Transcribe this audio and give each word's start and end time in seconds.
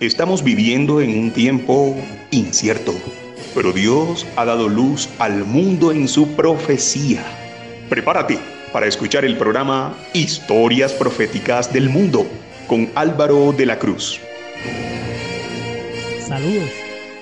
Estamos 0.00 0.44
viviendo 0.44 1.00
en 1.00 1.18
un 1.18 1.30
tiempo 1.30 1.96
incierto, 2.30 2.92
pero 3.54 3.72
Dios 3.72 4.26
ha 4.36 4.44
dado 4.44 4.68
luz 4.68 5.08
al 5.18 5.46
mundo 5.46 5.90
en 5.90 6.06
su 6.06 6.36
profecía. 6.36 7.24
Prepárate 7.88 8.38
para 8.74 8.84
escuchar 8.84 9.24
el 9.24 9.38
programa 9.38 9.96
Historias 10.12 10.92
Proféticas 10.92 11.72
del 11.72 11.88
Mundo 11.88 12.26
con 12.68 12.90
Álvaro 12.94 13.52
de 13.52 13.64
la 13.64 13.78
Cruz. 13.78 14.20
Saludos. 16.20 16.68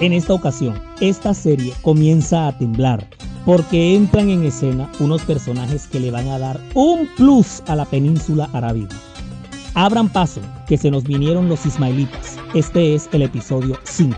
En 0.01 0.11
esta 0.11 0.33
ocasión, 0.33 0.81
esta 0.99 1.33
serie 1.33 1.71
comienza 1.81 2.47
a 2.47 2.57
temblar 2.57 3.07
porque 3.45 3.95
entran 3.95 4.29
en 4.29 4.43
escena 4.43 4.91
unos 4.99 5.21
personajes 5.23 5.87
que 5.87 5.99
le 5.99 6.11
van 6.11 6.27
a 6.27 6.39
dar 6.39 6.59
un 6.73 7.07
plus 7.15 7.61
a 7.67 7.75
la 7.75 7.85
península 7.85 8.49
arábiga. 8.53 8.95
Abran 9.75 10.09
paso, 10.09 10.41
que 10.67 10.77
se 10.77 10.91
nos 10.91 11.03
vinieron 11.03 11.49
los 11.49 11.65
ismaelitas. 11.65 12.37
Este 12.53 12.95
es 12.95 13.09
el 13.11 13.23
episodio 13.23 13.77
5. 13.83 14.15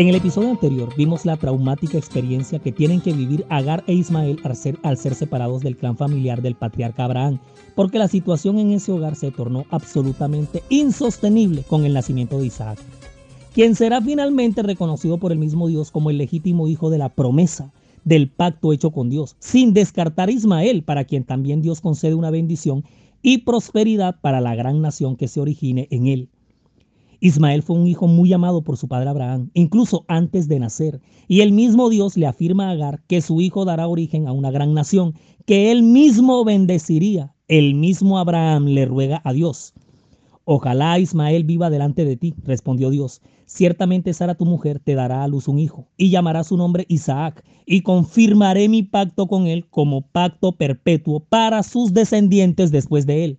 En 0.00 0.08
el 0.08 0.14
episodio 0.14 0.48
anterior 0.48 0.88
vimos 0.96 1.26
la 1.26 1.36
traumática 1.36 1.98
experiencia 1.98 2.58
que 2.58 2.72
tienen 2.72 3.02
que 3.02 3.12
vivir 3.12 3.44
Agar 3.50 3.84
e 3.86 3.92
Ismael 3.92 4.40
al 4.82 4.96
ser, 4.96 5.14
separados 5.14 5.60
del 5.60 5.76
clan 5.76 5.98
familiar 5.98 6.40
del 6.40 6.54
patriarca 6.54 7.04
Abraham, 7.04 7.38
porque 7.74 7.98
la 7.98 8.08
situación 8.08 8.58
en 8.58 8.72
ese 8.72 8.92
hogar 8.92 9.14
se 9.14 9.30
tornó 9.30 9.66
absolutamente 9.68 10.62
insostenible 10.70 11.64
con 11.64 11.84
el 11.84 11.92
nacimiento 11.92 12.38
de 12.38 12.46
Isaac, 12.46 12.78
quien 13.52 13.74
será 13.74 14.00
finalmente 14.00 14.62
reconocido 14.62 15.18
por 15.18 15.32
el 15.32 15.38
mismo 15.38 15.68
Dios 15.68 15.90
como 15.90 16.08
el 16.08 16.16
legítimo 16.16 16.66
hijo 16.66 16.88
de 16.88 16.96
la 16.96 17.10
promesa 17.10 17.70
del 18.02 18.30
pacto 18.30 18.72
hecho 18.72 18.92
con 18.92 19.10
Dios, 19.10 19.36
sin 19.38 19.74
descartar 19.74 20.30
a 20.30 20.32
Ismael, 20.32 20.82
para 20.82 21.04
quien 21.04 21.24
también 21.24 21.60
Dios 21.60 21.82
concede 21.82 22.14
una 22.14 22.30
bendición 22.30 22.84
y 23.20 23.44
prosperidad 23.44 24.18
para 24.22 24.40
la 24.40 24.54
gran 24.54 24.80
nación 24.80 25.16
que 25.16 25.28
se 25.28 25.42
origine 25.42 25.88
en 25.90 26.06
él. 26.06 26.30
Ismael 27.20 27.62
fue 27.62 27.76
un 27.76 27.86
hijo 27.86 28.06
muy 28.06 28.32
amado 28.32 28.62
por 28.62 28.78
su 28.78 28.88
padre 28.88 29.10
Abraham, 29.10 29.50
incluso 29.52 30.06
antes 30.08 30.48
de 30.48 30.58
nacer, 30.58 31.00
y 31.28 31.42
el 31.42 31.52
mismo 31.52 31.90
Dios 31.90 32.16
le 32.16 32.26
afirma 32.26 32.68
a 32.68 32.70
Agar 32.70 33.02
que 33.06 33.20
su 33.20 33.42
hijo 33.42 33.66
dará 33.66 33.86
origen 33.88 34.26
a 34.26 34.32
una 34.32 34.50
gran 34.50 34.72
nación, 34.72 35.14
que 35.44 35.70
él 35.70 35.82
mismo 35.82 36.44
bendeciría. 36.44 37.34
El 37.46 37.74
mismo 37.74 38.18
Abraham 38.18 38.66
le 38.66 38.86
ruega 38.86 39.20
a 39.24 39.32
Dios. 39.32 39.74
Ojalá 40.44 40.98
Ismael 40.98 41.44
viva 41.44 41.68
delante 41.68 42.04
de 42.04 42.16
ti, 42.16 42.34
respondió 42.44 42.88
Dios. 42.88 43.20
Ciertamente 43.44 44.14
Sara 44.14 44.36
tu 44.36 44.46
mujer 44.46 44.80
te 44.80 44.94
dará 44.94 45.22
a 45.22 45.28
luz 45.28 45.46
un 45.46 45.58
hijo, 45.58 45.88
y 45.98 46.10
llamará 46.10 46.42
su 46.42 46.56
nombre 46.56 46.86
Isaac, 46.88 47.44
y 47.66 47.82
confirmaré 47.82 48.68
mi 48.68 48.82
pacto 48.82 49.26
con 49.26 49.46
él 49.46 49.66
como 49.68 50.02
pacto 50.02 50.52
perpetuo 50.52 51.20
para 51.20 51.62
sus 51.62 51.92
descendientes 51.92 52.70
después 52.70 53.04
de 53.04 53.24
él. 53.24 53.38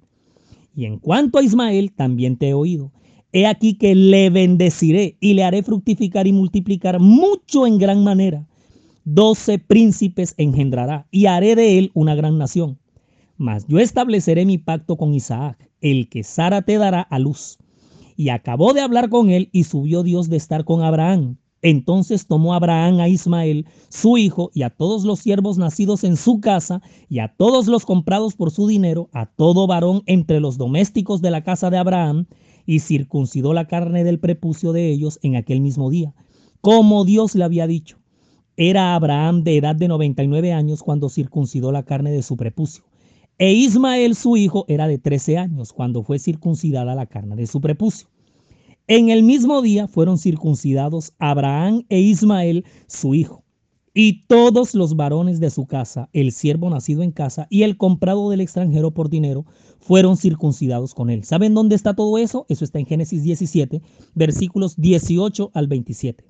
Y 0.75 0.85
en 0.85 0.99
cuanto 0.99 1.39
a 1.39 1.43
Ismael, 1.43 1.91
también 1.93 2.37
te 2.37 2.49
he 2.49 2.53
oído 2.53 2.91
He 3.33 3.47
aquí 3.47 3.75
que 3.75 3.95
le 3.95 4.29
bendeciré 4.29 5.15
y 5.19 5.33
le 5.33 5.43
haré 5.43 5.63
fructificar 5.63 6.27
y 6.27 6.33
multiplicar 6.33 6.99
mucho 6.99 7.65
en 7.65 7.77
gran 7.77 8.03
manera. 8.03 8.45
Doce 9.05 9.57
príncipes 9.57 10.33
engendrará 10.37 11.07
y 11.11 11.25
haré 11.27 11.55
de 11.55 11.77
él 11.77 11.91
una 11.93 12.13
gran 12.13 12.37
nación. 12.37 12.77
Mas 13.37 13.65
yo 13.67 13.79
estableceré 13.79 14.45
mi 14.45 14.57
pacto 14.57 14.97
con 14.97 15.13
Isaac, 15.15 15.69
el 15.79 16.09
que 16.09 16.23
Sara 16.23 16.61
te 16.61 16.77
dará 16.77 17.01
a 17.01 17.19
luz. 17.19 17.57
Y 18.17 18.29
acabó 18.29 18.73
de 18.73 18.81
hablar 18.81 19.09
con 19.09 19.29
él 19.29 19.49
y 19.51 19.63
subió 19.63 20.03
Dios 20.03 20.29
de 20.29 20.37
estar 20.37 20.65
con 20.65 20.83
Abraham. 20.83 21.37
Entonces 21.63 22.27
tomó 22.27 22.53
Abraham 22.53 22.99
a 22.99 23.07
Ismael, 23.07 23.65
su 23.89 24.17
hijo, 24.17 24.51
y 24.53 24.63
a 24.63 24.69
todos 24.69 25.03
los 25.03 25.19
siervos 25.19 25.57
nacidos 25.57 26.03
en 26.03 26.17
su 26.17 26.39
casa, 26.39 26.81
y 27.07 27.19
a 27.19 27.29
todos 27.29 27.67
los 27.67 27.85
comprados 27.85 28.35
por 28.35 28.51
su 28.51 28.67
dinero, 28.67 29.09
a 29.13 29.27
todo 29.27 29.67
varón 29.67 30.03
entre 30.05 30.39
los 30.39 30.57
domésticos 30.57 31.21
de 31.21 31.31
la 31.31 31.43
casa 31.43 31.69
de 31.69 31.77
Abraham, 31.77 32.25
y 32.65 32.79
circuncidó 32.79 33.53
la 33.53 33.67
carne 33.67 34.03
del 34.03 34.19
prepucio 34.19 34.73
de 34.73 34.89
ellos 34.89 35.19
en 35.21 35.35
aquel 35.35 35.61
mismo 35.61 35.89
día, 35.89 36.13
como 36.61 37.05
Dios 37.05 37.35
le 37.35 37.43
había 37.43 37.67
dicho. 37.67 37.97
Era 38.57 38.95
Abraham 38.95 39.43
de 39.43 39.57
edad 39.57 39.75
de 39.75 39.87
99 39.87 40.53
años 40.53 40.83
cuando 40.83 41.09
circuncidó 41.09 41.71
la 41.71 41.83
carne 41.83 42.11
de 42.11 42.21
su 42.21 42.37
prepucio. 42.37 42.83
E 43.37 43.53
Ismael 43.53 44.15
su 44.15 44.37
hijo 44.37 44.65
era 44.67 44.87
de 44.87 44.97
13 44.97 45.37
años 45.37 45.73
cuando 45.73 46.03
fue 46.03 46.19
circuncidada 46.19 46.93
la 46.93 47.07
carne 47.07 47.35
de 47.35 47.47
su 47.47 47.59
prepucio. 47.61 48.07
En 48.87 49.09
el 49.09 49.23
mismo 49.23 49.61
día 49.61 49.87
fueron 49.87 50.17
circuncidados 50.17 51.13
Abraham 51.17 51.83
e 51.89 51.99
Ismael 51.99 52.65
su 52.87 53.15
hijo 53.15 53.40
y 53.93 54.25
todos 54.27 54.73
los 54.73 54.95
varones 54.95 55.39
de 55.39 55.49
su 55.49 55.65
casa, 55.65 56.09
el 56.13 56.31
siervo 56.31 56.69
nacido 56.69 57.03
en 57.03 57.11
casa 57.11 57.47
y 57.49 57.63
el 57.63 57.77
comprado 57.77 58.29
del 58.29 58.41
extranjero 58.41 58.91
por 58.91 59.09
dinero, 59.09 59.45
fueron 59.79 60.15
circuncidados 60.15 60.93
con 60.93 61.09
él. 61.09 61.23
¿Saben 61.23 61.53
dónde 61.53 61.75
está 61.75 61.95
todo 61.95 62.17
eso? 62.17 62.45
Eso 62.47 62.63
está 62.63 62.79
en 62.79 62.85
Génesis 62.85 63.23
17, 63.23 63.81
versículos 64.13 64.75
18 64.77 65.51
al 65.53 65.67
27. 65.67 66.23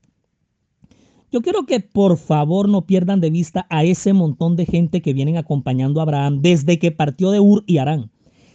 Yo 1.31 1.41
quiero 1.41 1.65
que 1.65 1.79
por 1.79 2.17
favor 2.17 2.67
no 2.67 2.85
pierdan 2.85 3.21
de 3.21 3.29
vista 3.29 3.67
a 3.69 3.83
ese 3.83 4.11
montón 4.11 4.55
de 4.55 4.65
gente 4.65 5.01
que 5.01 5.13
vienen 5.13 5.37
acompañando 5.37 5.99
a 5.99 6.03
Abraham 6.03 6.41
desde 6.41 6.79
que 6.79 6.91
partió 6.91 7.31
de 7.31 7.39
Ur 7.39 7.63
y 7.67 7.77
Arán. 7.77 8.11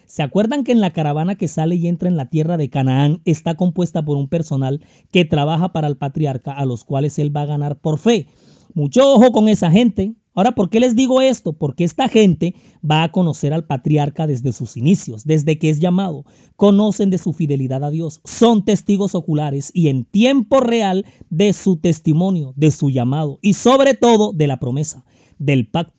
¿Se 0.06 0.22
acuerdan 0.22 0.62
que 0.62 0.72
en 0.72 0.80
la 0.80 0.92
caravana 0.92 1.36
que 1.36 1.48
sale 1.48 1.76
y 1.76 1.88
entra 1.88 2.08
en 2.08 2.16
la 2.16 2.28
tierra 2.28 2.56
de 2.56 2.68
Canaán 2.68 3.20
está 3.24 3.54
compuesta 3.54 4.04
por 4.04 4.16
un 4.16 4.28
personal 4.28 4.82
que 5.10 5.24
trabaja 5.24 5.72
para 5.72 5.88
el 5.88 5.96
patriarca 5.96 6.52
a 6.52 6.64
los 6.64 6.84
cuales 6.84 7.18
él 7.18 7.34
va 7.34 7.42
a 7.42 7.46
ganar 7.46 7.76
por 7.76 7.98
fe? 7.98 8.26
Mucho 8.76 9.10
ojo 9.10 9.32
con 9.32 9.48
esa 9.48 9.70
gente. 9.70 10.14
Ahora, 10.34 10.52
¿por 10.52 10.68
qué 10.68 10.80
les 10.80 10.94
digo 10.94 11.22
esto? 11.22 11.54
Porque 11.54 11.82
esta 11.82 12.10
gente 12.10 12.54
va 12.88 13.04
a 13.04 13.10
conocer 13.10 13.54
al 13.54 13.64
patriarca 13.64 14.26
desde 14.26 14.52
sus 14.52 14.76
inicios, 14.76 15.24
desde 15.24 15.58
que 15.58 15.70
es 15.70 15.80
llamado. 15.80 16.26
Conocen 16.56 17.08
de 17.08 17.16
su 17.16 17.32
fidelidad 17.32 17.82
a 17.84 17.90
Dios, 17.90 18.20
son 18.24 18.66
testigos 18.66 19.14
oculares 19.14 19.70
y 19.72 19.88
en 19.88 20.04
tiempo 20.04 20.60
real 20.60 21.06
de 21.30 21.54
su 21.54 21.78
testimonio, 21.78 22.52
de 22.54 22.70
su 22.70 22.90
llamado 22.90 23.38
y 23.40 23.54
sobre 23.54 23.94
todo 23.94 24.34
de 24.34 24.46
la 24.46 24.58
promesa, 24.58 25.06
del 25.38 25.66
pacto 25.66 25.95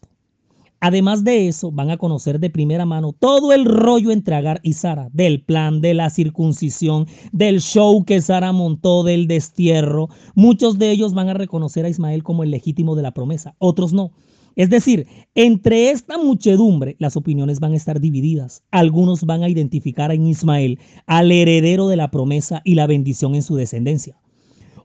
Además 0.79 1.23
de 1.23 1.47
eso, 1.47 1.71
van 1.71 1.89
a 1.89 1.97
conocer 1.97 2.39
de 2.39 2.49
primera 2.49 2.85
mano 2.85 3.13
todo 3.13 3.51
el 3.51 3.65
rollo 3.65 4.11
entre 4.11 4.35
Agar 4.35 4.59
y 4.61 4.73
Sara, 4.73 5.09
del 5.11 5.41
plan 5.41 5.81
de 5.81 5.93
la 5.93 6.09
circuncisión, 6.09 7.07
del 7.31 7.61
show 7.61 8.05
que 8.05 8.21
Sara 8.21 8.51
montó, 8.51 9.03
del 9.03 9.27
destierro. 9.27 10.09
Muchos 10.35 10.77
de 10.77 10.91
ellos 10.91 11.13
van 11.13 11.29
a 11.29 11.33
reconocer 11.33 11.85
a 11.85 11.89
Ismael 11.89 12.23
como 12.23 12.43
el 12.43 12.51
legítimo 12.51 12.95
de 12.95 13.01
la 13.01 13.11
promesa, 13.11 13.55
otros 13.57 13.91
no. 13.91 14.11
Es 14.55 14.71
decir, 14.71 15.07
entre 15.35 15.91
esta 15.91 16.17
muchedumbre 16.17 16.95
las 16.97 17.15
opiniones 17.15 17.59
van 17.59 17.73
a 17.73 17.77
estar 17.77 17.99
divididas. 17.99 18.63
Algunos 18.71 19.23
van 19.23 19.43
a 19.43 19.49
identificar 19.49 20.11
en 20.11 20.25
Ismael 20.25 20.79
al 21.05 21.31
heredero 21.31 21.87
de 21.87 21.95
la 21.95 22.09
promesa 22.09 22.61
y 22.63 22.73
la 22.73 22.87
bendición 22.87 23.35
en 23.35 23.43
su 23.43 23.55
descendencia. 23.55 24.17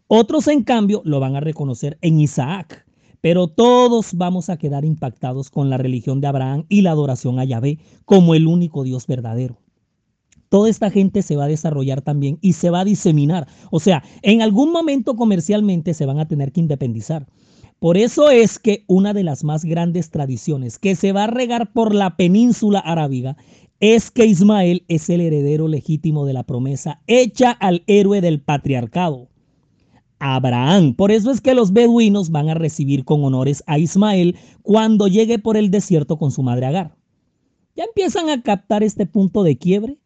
Otros, 0.09 0.47
en 0.49 0.63
cambio, 0.63 1.01
lo 1.07 1.21
van 1.21 1.37
a 1.37 1.41
reconocer 1.41 1.97
en 2.03 2.21
Isaac, 2.21 2.85
pero 3.23 3.47
todos 3.47 4.15
vamos 4.15 4.51
a 4.51 4.59
quedar 4.59 4.85
impactados 4.85 5.49
con 5.49 5.71
la 5.71 5.79
religión 5.79 6.21
de 6.21 6.27
Abraham 6.27 6.67
y 6.69 6.83
la 6.83 6.91
adoración 6.91 7.39
a 7.39 7.45
Yahvé 7.45 7.79
como 8.05 8.35
el 8.35 8.47
único 8.47 8.83
Dios 8.83 9.07
verdadero. 9.07 9.57
Toda 10.51 10.69
esta 10.69 10.91
gente 10.91 11.23
se 11.23 11.37
va 11.37 11.45
a 11.45 11.49
desarrollar 11.49 12.03
también 12.03 12.39
y 12.43 12.53
se 12.55 12.69
va 12.69 12.81
a 12.81 12.85
diseminar. 12.85 13.47
O 13.71 13.81
sea, 13.81 14.03
en 14.21 14.43
algún 14.43 14.73
momento 14.73 15.17
comercialmente 15.17 15.95
se 15.95 16.05
van 16.05 16.19
a 16.19 16.29
tener 16.29 16.53
que 16.53 16.61
independizar. 16.61 17.27
Por 17.79 17.97
eso 17.97 18.29
es 18.29 18.59
que 18.59 18.85
una 18.87 19.15
de 19.15 19.23
las 19.23 19.45
más 19.45 19.65
grandes 19.65 20.11
tradiciones 20.11 20.79
que 20.79 20.95
se 20.95 21.13
va 21.13 21.25
a 21.25 21.29
regar 21.29 21.73
por 21.73 21.95
la 21.95 22.17
península 22.17 22.81
arábiga 22.81 23.37
es 23.81 24.11
que 24.11 24.27
Ismael 24.27 24.85
es 24.89 25.09
el 25.11 25.21
heredero 25.21 25.69
legítimo 25.69 26.27
de 26.27 26.33
la 26.33 26.43
promesa 26.43 27.01
hecha 27.07 27.53
al 27.53 27.85
héroe 27.87 28.21
del 28.21 28.41
patriarcado. 28.41 29.32
Abraham. 30.23 30.95
Por 30.95 31.11
eso 31.11 31.31
es 31.31 31.41
que 31.41 31.55
los 31.55 31.73
beduinos 31.73 32.31
van 32.31 32.49
a 32.49 32.55
recibir 32.55 33.05
con 33.05 33.25
honores 33.25 33.63
a 33.67 33.79
Ismael 33.79 34.37
cuando 34.63 35.09
llegue 35.09 35.39
por 35.39 35.57
el 35.57 35.71
desierto 35.71 36.19
con 36.19 36.31
su 36.31 36.43
madre 36.43 36.67
Agar. 36.67 36.95
¿Ya 37.75 37.85
empiezan 37.85 38.29
a 38.29 38.43
captar 38.43 38.83
este 38.83 39.07
punto 39.07 39.43
de 39.43 39.59
quiebre? 39.59 39.99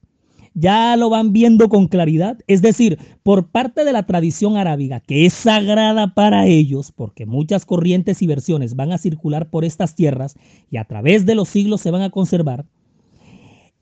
ya 0.58 0.96
lo 0.96 1.10
van 1.10 1.34
viendo 1.34 1.68
con 1.68 1.86
claridad. 1.86 2.38
Es 2.46 2.62
decir, 2.62 2.98
por 3.22 3.50
parte 3.50 3.84
de 3.84 3.92
la 3.92 4.06
tradición 4.06 4.56
arábiga, 4.56 5.00
que 5.00 5.26
es 5.26 5.34
sagrada 5.34 6.14
para 6.14 6.46
ellos, 6.46 6.92
porque 6.92 7.26
muchas 7.26 7.66
corrientes 7.66 8.22
y 8.22 8.26
versiones 8.26 8.74
van 8.74 8.90
a 8.90 8.98
circular 8.98 9.50
por 9.50 9.66
estas 9.66 9.94
tierras 9.94 10.34
y 10.70 10.78
a 10.78 10.84
través 10.84 11.26
de 11.26 11.34
los 11.34 11.50
siglos 11.50 11.82
se 11.82 11.90
van 11.90 12.00
a 12.00 12.10
conservar, 12.10 12.64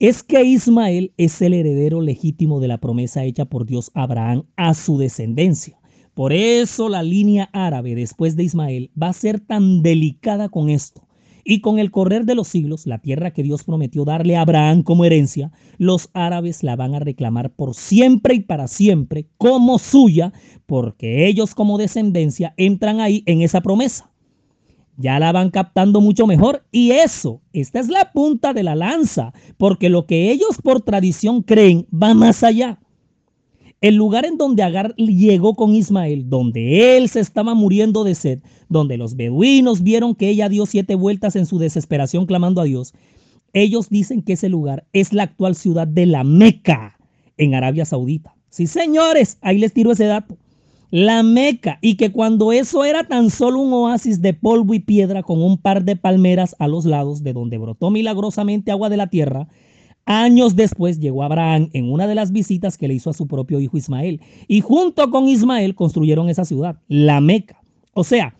es 0.01 0.25
que 0.25 0.43
Ismael 0.43 1.13
es 1.17 1.41
el 1.41 1.55
heredero 1.55 2.01
legítimo 2.01 2.59
de 2.59 2.67
la 2.67 2.79
promesa 2.79 3.23
hecha 3.23 3.45
por 3.45 3.65
Dios 3.65 3.93
a 3.95 4.03
Abraham 4.03 4.43
a 4.57 4.75
su 4.75 4.99
descendencia. 4.99 5.79
Por 6.15 6.33
eso 6.33 6.89
la 6.89 7.03
línea 7.03 7.51
árabe 7.53 7.95
después 7.97 8.37
de 8.37 8.45
Ismael 8.45 8.91
va 9.01 9.09
a 9.09 9.13
ser 9.13 9.41
tan 9.41 9.83
delicada 9.83 10.49
con 10.49 10.71
esto 10.71 11.05
y 11.45 11.61
con 11.61 11.79
el 11.79 11.91
correr 11.91 12.25
de 12.25 12.35
los 12.35 12.49
siglos, 12.49 12.87
la 12.87 12.99
tierra 12.99 13.33
que 13.33 13.43
Dios 13.43 13.65
prometió 13.65 14.05
darle 14.05 14.37
a 14.37 14.41
Abraham 14.41 14.83
como 14.83 15.05
herencia, 15.05 15.53
los 15.77 16.09
árabes 16.15 16.63
la 16.63 16.75
van 16.75 16.95
a 16.95 17.01
reclamar 17.01 17.51
por 17.51 17.75
siempre 17.75 18.35
y 18.35 18.41
para 18.41 18.67
siempre 18.67 19.27
como 19.37 19.79
suya, 19.79 20.33
porque 20.67 21.27
ellos 21.27 21.55
como 21.55 21.77
descendencia 21.77 22.55
entran 22.57 23.01
ahí 23.01 23.23
en 23.27 23.43
esa 23.43 23.61
promesa. 23.61 24.11
Ya 24.97 25.19
la 25.19 25.33
van 25.33 25.51
captando 25.51 26.01
mucho 26.01 26.27
mejor 26.27 26.65
y 26.71 26.93
eso, 26.93 27.43
esta 27.53 27.81
es 27.81 27.89
la 27.89 28.13
punta 28.13 28.55
de 28.55 28.63
la 28.63 28.77
lanza, 28.77 29.35
porque 29.59 29.91
lo 29.91 30.07
que 30.07 30.31
ellos 30.31 30.59
por 30.63 30.81
tradición 30.81 31.43
creen 31.43 31.87
va 31.93 32.15
más 32.15 32.43
allá. 32.43 32.79
El 33.85 33.97
lugar 33.97 34.25
en 34.25 34.39
donde 34.39 34.63
Agar 34.63 34.95
llegó 34.97 35.57
con 35.57 35.75
Ismael, 35.75 36.31
donde 36.31 36.97
él 36.97 37.11
se 37.11 37.21
estaba 37.21 37.53
muriendo 37.53 38.03
de 38.03 38.15
sed, 38.15 38.39
donde 38.71 38.97
los 38.97 39.15
beduinos 39.15 39.83
vieron 39.83 40.15
que 40.15 40.31
ella 40.31 40.49
dio 40.49 40.65
siete 40.65 40.95
vueltas 40.95 41.37
en 41.37 41.45
su 41.45 41.59
desesperación 41.59 42.25
clamando 42.25 42.63
a 42.63 42.65
Dios, 42.65 42.95
ellos 43.53 43.91
dicen 43.91 44.23
que 44.23 44.33
ese 44.33 44.49
lugar 44.49 44.87
es 44.95 45.13
la 45.13 45.25
actual 45.25 45.55
ciudad 45.55 45.87
de 45.87 46.07
la 46.07 46.25
Meca 46.25 46.97
en 47.37 47.55
Arabia 47.55 47.85
Saudita. 47.85 48.35
Sí, 48.49 48.67
señores, 48.67 49.37
ahí 49.43 49.59
les 49.59 49.75
tiro 49.75 49.93
ese 49.93 50.07
dato. 50.07 50.39
La 50.91 51.23
Meca, 51.23 51.79
y 51.83 51.97
que 51.97 52.11
cuando 52.11 52.53
eso 52.53 52.87
era 52.87 53.05
tan 53.07 53.29
solo 53.29 53.61
un 53.61 53.71
oasis 53.75 54.23
de 54.23 54.33
polvo 54.33 54.73
y 54.73 54.79
piedra 54.79 55.23
con 55.23 55.43
un 55.43 55.59
par 55.59 55.85
de 55.85 55.97
palmeras 55.97 56.57
a 56.59 56.69
los 56.69 56.87
lados 56.87 57.23
de 57.23 57.35
donde 57.35 57.59
brotó 57.59 57.91
milagrosamente 57.91 58.71
agua 58.71 58.89
de 58.89 58.97
la 58.97 59.09
tierra, 59.09 59.47
Años 60.07 60.55
después 60.55 61.01
llegó 61.01 61.23
Abraham 61.23 61.71
en 61.73 61.91
una 61.91 62.07
de 62.07 62.15
las 62.15 62.31
visitas 62.31 62.77
que 62.77 62.89
le 62.89 62.95
hizo 62.95 63.11
a 63.11 63.15
su 63.15 63.27
propio 63.27 63.59
hijo 63.59 63.79
Ismael 63.79 64.21
y 64.49 64.61
junto 64.61 65.11
con 65.11 65.29
Ismael 65.29 65.75
construyeron 65.75 66.29
esa 66.29 66.45
ciudad, 66.45 66.77
la 66.89 67.21
Meca. 67.21 67.59
O 67.95 68.05
sea, 68.05 68.37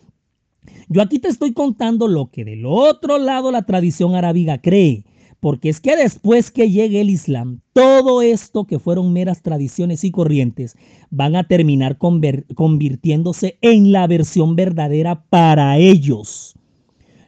yo 0.89 1.01
aquí 1.01 1.17
te 1.17 1.27
estoy 1.27 1.53
contando 1.53 2.07
lo 2.07 2.29
que 2.29 2.45
del 2.45 2.65
otro 2.65 3.17
lado 3.17 3.51
la 3.51 3.63
tradición 3.63 4.13
arábiga 4.13 4.59
cree, 4.59 5.05
porque 5.39 5.69
es 5.69 5.79
que 5.79 5.95
después 5.95 6.51
que 6.51 6.69
llegue 6.69 7.01
el 7.01 7.09
Islam, 7.09 7.61
todo 7.73 8.21
esto 8.21 8.65
que 8.65 8.77
fueron 8.77 9.11
meras 9.11 9.41
tradiciones 9.41 10.03
y 10.03 10.11
corrientes 10.11 10.75
van 11.09 11.35
a 11.35 11.45
terminar 11.45 11.97
convirtiéndose 11.97 13.57
en 13.61 13.91
la 13.91 14.05
versión 14.05 14.55
verdadera 14.55 15.23
para 15.29 15.77
ellos. 15.77 16.55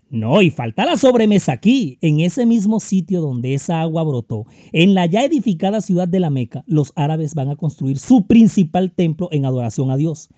No, 0.09 0.41
y 0.41 0.51
falta 0.51 0.85
la 0.85 0.95
sobremesa 0.95 1.51
aquí, 1.51 1.97
en 2.01 2.21
ese 2.21 2.45
mismo 2.45 2.79
sitio 2.79 3.19
donde 3.19 3.53
esa 3.53 3.81
agua 3.81 4.03
brotó, 4.03 4.45
en 4.71 4.93
la 4.93 5.05
ya 5.05 5.25
edificada 5.25 5.81
ciudad 5.81 6.07
de 6.07 6.21
la 6.21 6.29
Meca, 6.29 6.63
los 6.65 6.93
árabes 6.95 7.35
van 7.35 7.49
a 7.49 7.57
construir 7.57 7.99
su 7.99 8.25
principal 8.25 8.91
templo 8.91 9.27
en 9.31 9.45
adoración 9.45 9.91
a 9.91 9.97
Dios. 9.97 10.29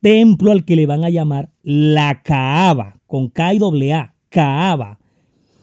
Templo 0.00 0.52
al 0.52 0.64
que 0.64 0.74
le 0.74 0.86
van 0.86 1.04
a 1.04 1.10
llamar 1.10 1.50
la 1.62 2.22
Kaaba, 2.22 2.98
con 3.06 3.28
K 3.28 3.54
y 3.54 3.90
A, 3.90 4.14
Kaaba. 4.30 4.98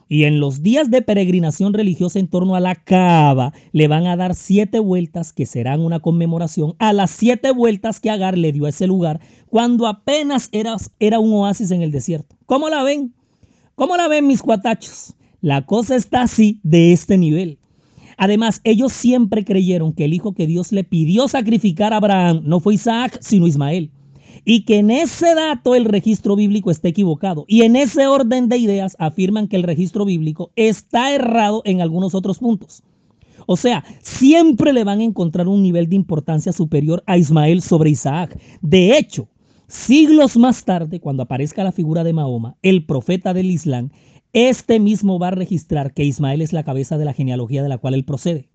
Y 0.07 0.25
en 0.25 0.39
los 0.39 0.61
días 0.61 0.91
de 0.91 1.01
peregrinación 1.01 1.73
religiosa 1.73 2.19
en 2.19 2.27
torno 2.27 2.55
a 2.55 2.59
la 2.59 2.75
Kaaba, 2.75 3.53
le 3.71 3.87
van 3.87 4.05
a 4.05 4.15
dar 4.15 4.35
siete 4.35 4.79
vueltas 4.79 5.33
que 5.33 5.47
serán 5.47 5.81
una 5.81 5.99
conmemoración 5.99 6.75
a 6.77 6.93
las 6.93 7.09
siete 7.09 7.51
vueltas 7.51 7.99
que 7.99 8.11
Agar 8.11 8.37
le 8.37 8.51
dio 8.51 8.65
a 8.65 8.69
ese 8.69 8.85
lugar 8.85 9.19
cuando 9.49 9.87
apenas 9.87 10.49
era, 10.51 10.75
era 10.99 11.19
un 11.19 11.33
oasis 11.33 11.71
en 11.71 11.81
el 11.81 11.91
desierto. 11.91 12.37
¿Cómo 12.45 12.69
la 12.69 12.83
ven? 12.83 13.16
¿Cómo 13.77 13.95
la 13.95 14.07
ven 14.07 14.25
mis 14.25 14.41
cuatachos? 14.41 15.13
La 15.39 15.63
cosa 15.63 15.95
está 15.95 16.23
así 16.23 16.59
de 16.63 16.93
este 16.93 17.15
nivel. 17.15 17.59
Además, 18.17 18.59
ellos 18.63 18.91
siempre 18.91 19.45
creyeron 19.45 19.93
que 19.93 20.05
el 20.05 20.15
hijo 20.15 20.33
que 20.33 20.47
Dios 20.47 20.71
le 20.71 20.83
pidió 20.83 21.27
sacrificar 21.27 21.93
a 21.93 21.97
Abraham 21.97 22.41
no 22.43 22.59
fue 22.59 22.73
Isaac, 22.73 23.19
sino 23.21 23.45
Ismael. 23.45 23.91
Y 24.45 24.65
que 24.65 24.79
en 24.79 24.89
ese 24.89 25.35
dato 25.35 25.75
el 25.75 25.85
registro 25.85 26.35
bíblico 26.35 26.71
está 26.71 26.87
equivocado. 26.87 27.45
Y 27.47 27.61
en 27.61 27.75
ese 27.75 28.07
orden 28.07 28.49
de 28.49 28.57
ideas 28.57 28.95
afirman 28.97 29.47
que 29.47 29.57
el 29.57 29.63
registro 29.63 30.05
bíblico 30.05 30.49
está 30.55 31.13
errado 31.13 31.61
en 31.63 31.79
algunos 31.79 32.15
otros 32.15 32.39
puntos. 32.39 32.81
O 33.45 33.57
sea, 33.57 33.85
siempre 34.01 34.73
le 34.73 34.85
van 34.85 35.01
a 35.01 35.03
encontrar 35.03 35.47
un 35.47 35.61
nivel 35.61 35.87
de 35.87 35.97
importancia 35.97 36.51
superior 36.51 37.03
a 37.05 37.19
Ismael 37.19 37.61
sobre 37.61 37.91
Isaac. 37.91 38.39
De 38.59 38.97
hecho, 38.97 39.29
Siglos 39.67 40.37
más 40.37 40.63
tarde, 40.63 41.01
cuando 41.01 41.23
aparezca 41.23 41.61
la 41.61 41.73
figura 41.73 42.05
de 42.05 42.13
Mahoma, 42.13 42.55
el 42.61 42.85
profeta 42.85 43.33
del 43.33 43.51
Islam, 43.51 43.89
este 44.31 44.79
mismo 44.79 45.19
va 45.19 45.27
a 45.27 45.31
registrar 45.31 45.93
que 45.93 46.05
Ismael 46.05 46.41
es 46.41 46.53
la 46.53 46.63
cabeza 46.63 46.97
de 46.97 47.03
la 47.03 47.13
genealogía 47.13 47.63
de 47.63 47.67
la 47.67 47.77
cual 47.77 47.93
él 47.93 48.05
procede. 48.05 48.47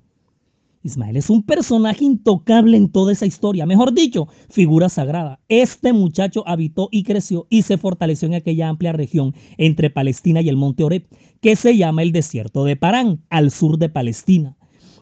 Ismael 0.83 1.19
es 1.19 1.29
un 1.29 1.43
personaje 1.43 2.07
intocable 2.07 2.79
en 2.79 2.89
toda 2.89 3.13
esa 3.13 3.27
historia, 3.27 3.67
mejor 3.67 3.93
dicho, 3.93 4.27
figura 4.49 4.89
sagrada. 4.89 5.39
Este 5.49 5.93
muchacho 5.93 6.45
habitó 6.49 6.89
y 6.91 7.03
creció 7.03 7.47
y 7.51 7.61
se 7.61 7.77
fortaleció 7.77 8.27
en 8.27 8.35
aquella 8.35 8.71
amplia 8.71 8.93
región 8.93 9.35
entre 9.59 9.91
Palestina 9.91 10.41
y 10.41 10.49
el 10.49 10.57
monte 10.57 10.83
Oreb, 10.83 11.07
que 11.43 11.57
se 11.57 11.77
llama 11.77 12.03
el 12.03 12.13
desierto 12.13 12.65
de 12.65 12.77
Parán, 12.77 13.21
al 13.29 13.51
sur 13.51 13.77
de 13.77 13.91
Palestina 13.91 14.57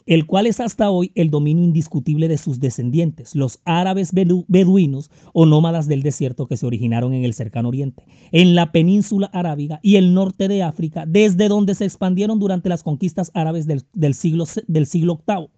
el 0.06 0.26
cual 0.26 0.46
es 0.46 0.60
hasta 0.60 0.90
hoy 0.90 1.12
el 1.14 1.30
dominio 1.30 1.64
indiscutible 1.64 2.28
de 2.28 2.38
sus 2.38 2.60
descendientes, 2.60 3.34
los 3.34 3.60
árabes 3.64 4.12
beduinos 4.12 5.10
o 5.32 5.46
nómadas 5.46 5.86
del 5.86 6.02
desierto 6.02 6.46
que 6.46 6.56
se 6.56 6.66
originaron 6.66 7.14
en 7.14 7.24
el 7.24 7.34
cercano 7.34 7.68
oriente, 7.68 8.04
en 8.32 8.54
la 8.54 8.72
península 8.72 9.30
arábiga 9.32 9.80
y 9.82 9.96
el 9.96 10.14
norte 10.14 10.48
de 10.48 10.62
África, 10.62 11.04
desde 11.06 11.48
donde 11.48 11.74
se 11.74 11.84
expandieron 11.84 12.38
durante 12.38 12.68
las 12.68 12.82
conquistas 12.82 13.30
árabes 13.34 13.66
del, 13.66 14.14
siglo, 14.14 14.44
del 14.66 14.88
VIII. 14.92 15.48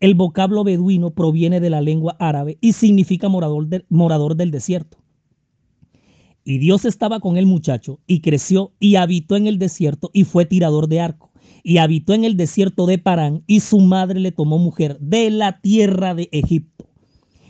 El 0.00 0.14
vocablo 0.14 0.64
beduino 0.64 1.10
proviene 1.10 1.60
de 1.60 1.70
la 1.70 1.80
lengua 1.80 2.16
árabe 2.18 2.58
y 2.60 2.72
significa 2.72 3.28
morador, 3.28 3.84
morador 3.88 4.36
del 4.36 4.50
desierto. 4.50 4.98
Y 6.44 6.58
Dios 6.58 6.84
estaba 6.84 7.20
con 7.20 7.36
el 7.36 7.46
muchacho 7.46 8.00
y 8.06 8.20
creció 8.20 8.72
y 8.80 8.96
habitó 8.96 9.36
en 9.36 9.46
el 9.46 9.60
desierto 9.60 10.10
y 10.12 10.24
fue 10.24 10.44
tirador 10.44 10.88
de 10.88 11.00
arco 11.00 11.31
y 11.62 11.78
habitó 11.78 12.14
en 12.14 12.24
el 12.24 12.36
desierto 12.36 12.86
de 12.86 12.98
Parán 12.98 13.44
y 13.46 13.60
su 13.60 13.80
madre 13.80 14.20
le 14.20 14.32
tomó 14.32 14.58
mujer 14.58 14.98
de 15.00 15.30
la 15.30 15.60
tierra 15.60 16.14
de 16.14 16.28
Egipto. 16.32 16.86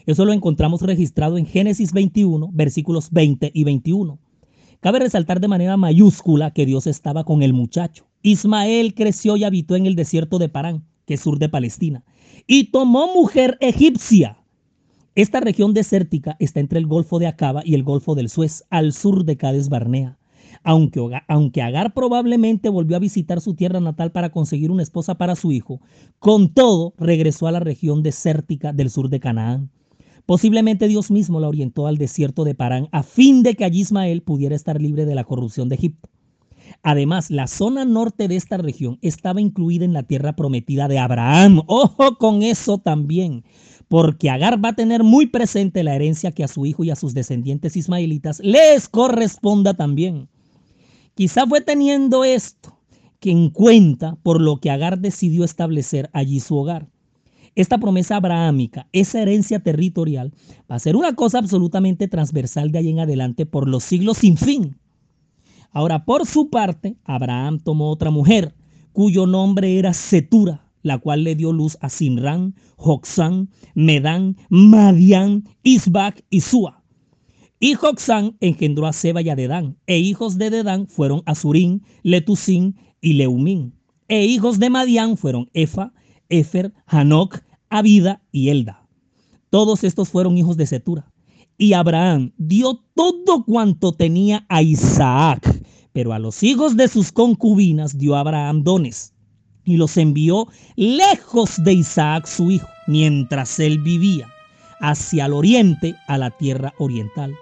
Eso 0.06 0.24
lo 0.24 0.32
encontramos 0.32 0.82
registrado 0.82 1.38
en 1.38 1.46
Génesis 1.46 1.92
21, 1.92 2.50
versículos 2.52 3.10
20 3.10 3.50
y 3.54 3.64
21. 3.64 4.18
Cabe 4.80 4.98
resaltar 4.98 5.40
de 5.40 5.48
manera 5.48 5.76
mayúscula 5.76 6.50
que 6.50 6.66
Dios 6.66 6.88
estaba 6.88 7.24
con 7.24 7.42
el 7.42 7.52
muchacho. 7.52 8.04
Ismael 8.22 8.94
creció 8.94 9.36
y 9.36 9.44
habitó 9.44 9.76
en 9.76 9.86
el 9.86 9.94
desierto 9.94 10.38
de 10.38 10.48
Parán, 10.48 10.84
que 11.06 11.14
es 11.14 11.20
sur 11.20 11.38
de 11.38 11.48
Palestina, 11.48 12.04
y 12.46 12.64
tomó 12.72 13.14
mujer 13.14 13.58
egipcia. 13.60 14.38
Esta 15.14 15.40
región 15.40 15.74
desértica 15.74 16.36
está 16.40 16.58
entre 16.58 16.78
el 16.78 16.86
Golfo 16.86 17.18
de 17.18 17.26
Acaba 17.28 17.62
y 17.64 17.74
el 17.74 17.84
Golfo 17.84 18.14
del 18.14 18.28
Suez, 18.28 18.64
al 18.70 18.92
sur 18.92 19.24
de 19.24 19.36
Cades 19.36 19.68
Barnea. 19.68 20.18
Aunque, 20.64 21.62
Agar 21.62 21.92
probablemente 21.92 22.68
volvió 22.68 22.96
a 22.96 23.00
visitar 23.00 23.40
su 23.40 23.54
tierra 23.54 23.80
natal 23.80 24.12
para 24.12 24.30
conseguir 24.30 24.70
una 24.70 24.82
esposa 24.82 25.16
para 25.16 25.34
su 25.34 25.52
hijo, 25.52 25.80
con 26.18 26.52
todo 26.54 26.94
regresó 26.98 27.46
a 27.46 27.52
la 27.52 27.60
región 27.60 28.02
desértica 28.02 28.72
del 28.72 28.90
sur 28.90 29.08
de 29.08 29.20
Canaán. 29.20 29.70
Posiblemente 30.24 30.86
Dios 30.86 31.10
mismo 31.10 31.40
la 31.40 31.48
orientó 31.48 31.88
al 31.88 31.98
desierto 31.98 32.44
de 32.44 32.54
Parán 32.54 32.88
a 32.92 33.02
fin 33.02 33.42
de 33.42 33.54
que 33.54 33.64
allí 33.64 33.80
Ismael 33.80 34.22
pudiera 34.22 34.54
estar 34.54 34.80
libre 34.80 35.04
de 35.04 35.16
la 35.16 35.24
corrupción 35.24 35.68
de 35.68 35.74
Egipto. 35.74 36.08
Además, 36.84 37.30
la 37.30 37.48
zona 37.48 37.84
norte 37.84 38.28
de 38.28 38.36
esta 38.36 38.56
región 38.56 38.98
estaba 39.02 39.40
incluida 39.40 39.84
en 39.84 39.92
la 39.92 40.04
tierra 40.04 40.34
prometida 40.34 40.88
de 40.88 40.98
Abraham. 40.98 41.62
Ojo 41.66 42.18
con 42.18 42.42
eso 42.42 42.78
también, 42.78 43.44
porque 43.88 44.30
Agar 44.30 44.64
va 44.64 44.70
a 44.70 44.76
tener 44.76 45.02
muy 45.02 45.26
presente 45.26 45.82
la 45.82 45.94
herencia 45.94 46.32
que 46.32 46.44
a 46.44 46.48
su 46.48 46.66
hijo 46.66 46.84
y 46.84 46.90
a 46.90 46.96
sus 46.96 47.14
descendientes 47.14 47.76
ismaelitas 47.76 48.40
les 48.40 48.88
corresponda 48.88 49.74
también. 49.74 50.28
Quizá 51.14 51.46
fue 51.46 51.60
teniendo 51.60 52.24
esto 52.24 52.78
que 53.20 53.30
en 53.30 53.50
cuenta 53.50 54.16
por 54.22 54.40
lo 54.40 54.56
que 54.56 54.70
Agar 54.70 54.98
decidió 54.98 55.44
establecer 55.44 56.10
allí 56.12 56.40
su 56.40 56.56
hogar. 56.56 56.88
Esta 57.54 57.76
promesa 57.78 58.16
abrahámica, 58.16 58.88
esa 58.92 59.20
herencia 59.20 59.60
territorial, 59.60 60.32
va 60.70 60.76
a 60.76 60.78
ser 60.78 60.96
una 60.96 61.14
cosa 61.14 61.38
absolutamente 61.38 62.08
transversal 62.08 62.72
de 62.72 62.78
ahí 62.78 62.88
en 62.88 63.00
adelante 63.00 63.44
por 63.44 63.68
los 63.68 63.84
siglos 63.84 64.18
sin 64.18 64.38
fin. 64.38 64.76
Ahora, 65.70 66.04
por 66.04 66.26
su 66.26 66.48
parte, 66.48 66.96
Abraham 67.04 67.60
tomó 67.62 67.90
otra 67.90 68.10
mujer, 68.10 68.54
cuyo 68.92 69.26
nombre 69.26 69.78
era 69.78 69.92
Setura, 69.92 70.66
la 70.82 70.98
cual 70.98 71.24
le 71.24 71.34
dio 71.34 71.52
luz 71.52 71.76
a 71.80 71.90
Sinran, 71.90 72.54
Joxán, 72.76 73.50
Medán, 73.74 74.36
Madián, 74.48 75.44
Isbac 75.62 76.24
y 76.30 76.40
Sua. 76.40 76.81
Y 77.64 77.74
Joxán 77.74 78.36
engendró 78.40 78.88
a 78.88 78.92
Seba 78.92 79.22
y 79.22 79.30
a 79.30 79.36
Dedán, 79.36 79.78
e 79.86 79.96
hijos 79.96 80.36
de 80.36 80.50
Dedán 80.50 80.88
fueron 80.88 81.22
Azurín, 81.26 81.84
Letusín 82.02 82.74
y 83.00 83.12
Leumín. 83.12 83.72
E 84.08 84.24
hijos 84.24 84.58
de 84.58 84.68
Madián 84.68 85.16
fueron 85.16 85.48
Efa, 85.54 85.92
Efer, 86.28 86.72
Hanok, 86.86 87.38
Abida 87.70 88.20
y 88.32 88.48
Elda. 88.48 88.84
Todos 89.48 89.84
estos 89.84 90.08
fueron 90.08 90.36
hijos 90.36 90.56
de 90.56 90.66
Setura. 90.66 91.12
Y 91.56 91.74
Abraham 91.74 92.32
dio 92.36 92.82
todo 92.96 93.44
cuanto 93.44 93.92
tenía 93.92 94.44
a 94.48 94.60
Isaac, 94.60 95.62
pero 95.92 96.12
a 96.12 96.18
los 96.18 96.42
hijos 96.42 96.76
de 96.76 96.88
sus 96.88 97.12
concubinas 97.12 97.96
dio 97.96 98.16
Abraham 98.16 98.64
dones 98.64 99.14
y 99.64 99.76
los 99.76 99.96
envió 99.98 100.48
lejos 100.74 101.62
de 101.62 101.74
Isaac 101.74 102.26
su 102.26 102.50
hijo, 102.50 102.66
mientras 102.88 103.60
él 103.60 103.78
vivía, 103.78 104.26
hacia 104.80 105.26
el 105.26 105.32
oriente, 105.32 105.94
a 106.08 106.18
la 106.18 106.32
tierra 106.32 106.74
oriental. 106.78 107.32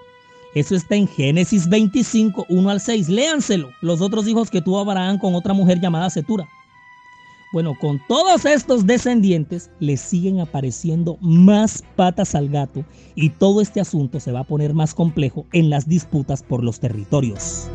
Eso 0.54 0.74
está 0.74 0.96
en 0.96 1.06
Génesis 1.06 1.68
25, 1.68 2.46
1 2.48 2.70
al 2.70 2.80
6. 2.80 3.08
Léanselo. 3.08 3.70
Los 3.80 4.00
otros 4.00 4.26
hijos 4.26 4.50
que 4.50 4.60
tuvo 4.60 4.80
Abraham 4.80 5.18
con 5.18 5.34
otra 5.34 5.54
mujer 5.54 5.80
llamada 5.80 6.10
Setura. 6.10 6.48
Bueno, 7.52 7.76
con 7.80 8.00
todos 8.06 8.44
estos 8.44 8.86
descendientes 8.86 9.70
le 9.80 9.96
siguen 9.96 10.38
apareciendo 10.38 11.18
más 11.20 11.82
patas 11.96 12.36
al 12.36 12.48
gato 12.48 12.84
y 13.16 13.30
todo 13.30 13.60
este 13.60 13.80
asunto 13.80 14.20
se 14.20 14.30
va 14.30 14.40
a 14.40 14.44
poner 14.44 14.72
más 14.72 14.94
complejo 14.94 15.46
en 15.52 15.68
las 15.68 15.88
disputas 15.88 16.44
por 16.44 16.62
los 16.62 16.78
territorios. 16.78 17.68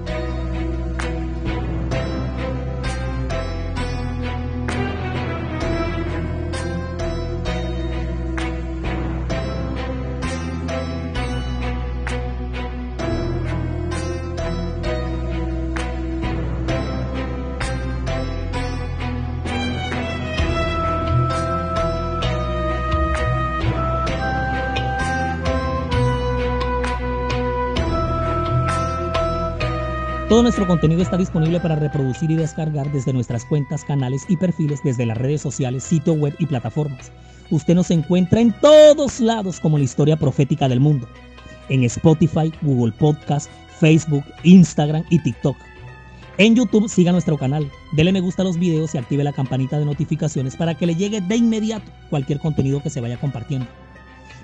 Nuestro 30.57 30.73
contenido 30.73 31.01
está 31.01 31.17
disponible 31.17 31.59
para 31.59 31.75
reproducir 31.75 32.31
y 32.31 32.35
descargar 32.35 32.89
desde 32.93 33.11
nuestras 33.11 33.43
cuentas, 33.43 33.83
canales 33.83 34.23
y 34.29 34.37
perfiles 34.37 34.79
desde 34.85 35.05
las 35.05 35.17
redes 35.17 35.41
sociales, 35.41 35.83
sitio 35.83 36.13
web 36.13 36.33
y 36.39 36.45
plataformas. 36.45 37.11
Usted 37.49 37.75
nos 37.75 37.91
encuentra 37.91 38.39
en 38.39 38.53
todos 38.61 39.19
lados 39.19 39.59
como 39.59 39.77
la 39.77 39.83
historia 39.83 40.15
profética 40.15 40.69
del 40.69 40.79
mundo. 40.79 41.09
En 41.67 41.83
Spotify, 41.83 42.53
Google 42.61 42.93
Podcast, 42.93 43.51
Facebook, 43.81 44.23
Instagram 44.43 45.03
y 45.09 45.19
TikTok. 45.19 45.57
En 46.37 46.55
YouTube 46.55 46.87
siga 46.87 47.11
nuestro 47.11 47.37
canal, 47.37 47.69
dele 47.91 48.13
me 48.13 48.21
gusta 48.21 48.41
a 48.41 48.45
los 48.45 48.57
videos 48.57 48.95
y 48.95 48.97
active 48.97 49.25
la 49.25 49.33
campanita 49.33 49.77
de 49.77 49.83
notificaciones 49.83 50.55
para 50.55 50.75
que 50.75 50.85
le 50.85 50.95
llegue 50.95 51.19
de 51.19 51.35
inmediato 51.35 51.91
cualquier 52.09 52.39
contenido 52.39 52.81
que 52.81 52.89
se 52.89 53.01
vaya 53.01 53.17
compartiendo. 53.17 53.67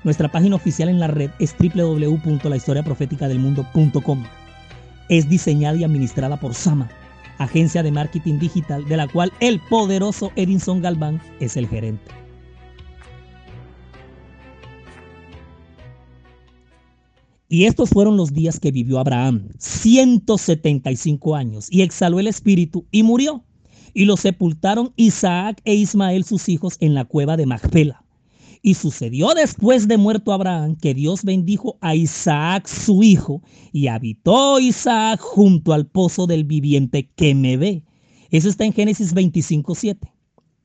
Nuestra 0.04 0.30
página 0.30 0.58
oficial 0.58 0.90
en 0.90 1.00
la 1.00 1.08
red 1.08 1.32
es 1.40 1.56
www.lahistoriaprofeticadelmundo.com 1.58 4.26
es 5.12 5.28
diseñada 5.28 5.78
y 5.78 5.84
administrada 5.84 6.40
por 6.40 6.56
Sama, 6.56 6.90
agencia 7.38 7.84
de 7.84 7.92
marketing 7.92 8.40
digital 8.40 8.88
de 8.88 8.96
la 8.98 9.08
cual 9.10 9.32
el 9.42 9.60
poderoso 9.60 10.32
Edinson 10.38 10.82
Galván 10.82 11.22
es 11.42 11.58
el 11.58 11.68
gerente. 11.68 12.10
Y 17.50 17.66
estos 17.66 17.90
fueron 17.90 18.16
los 18.16 18.32
días 18.32 18.62
que 18.62 18.72
vivió 18.72 19.00
Abraham, 19.00 19.50
175 19.60 21.36
años, 21.36 21.68
y 21.70 21.82
exhaló 21.82 22.22
el 22.22 22.28
espíritu 22.28 22.86
y 22.92 23.04
murió. 23.04 23.44
Y 23.94 24.06
lo 24.06 24.16
sepultaron 24.16 24.94
Isaac 24.96 25.60
e 25.66 25.76
Ismael 25.76 26.24
sus 26.24 26.48
hijos 26.48 26.78
en 26.80 26.94
la 26.94 27.04
cueva 27.04 27.36
de 27.36 27.46
Magpela. 27.46 28.01
Y 28.62 28.76
sucedió 28.76 29.34
después 29.34 29.88
de 29.88 29.98
muerto 29.98 30.34
Abraham 30.34 30.76
que 30.76 30.94
Dios 30.94 31.24
bendijo 31.24 31.78
a 31.82 31.96
Isaac 31.96 32.68
su 32.68 33.02
hijo 33.02 33.42
y 33.72 33.88
habitó 33.88 34.60
Isaac 34.60 35.20
junto 35.20 35.74
al 35.74 35.88
pozo 35.88 36.28
del 36.28 36.44
viviente 36.44 37.10
que 37.16 37.34
me 37.34 37.58
ve. 37.58 37.84
Eso 38.30 38.50
está 38.50 38.66
en 38.66 38.74
Génesis 38.74 39.16
25.7. 39.16 39.98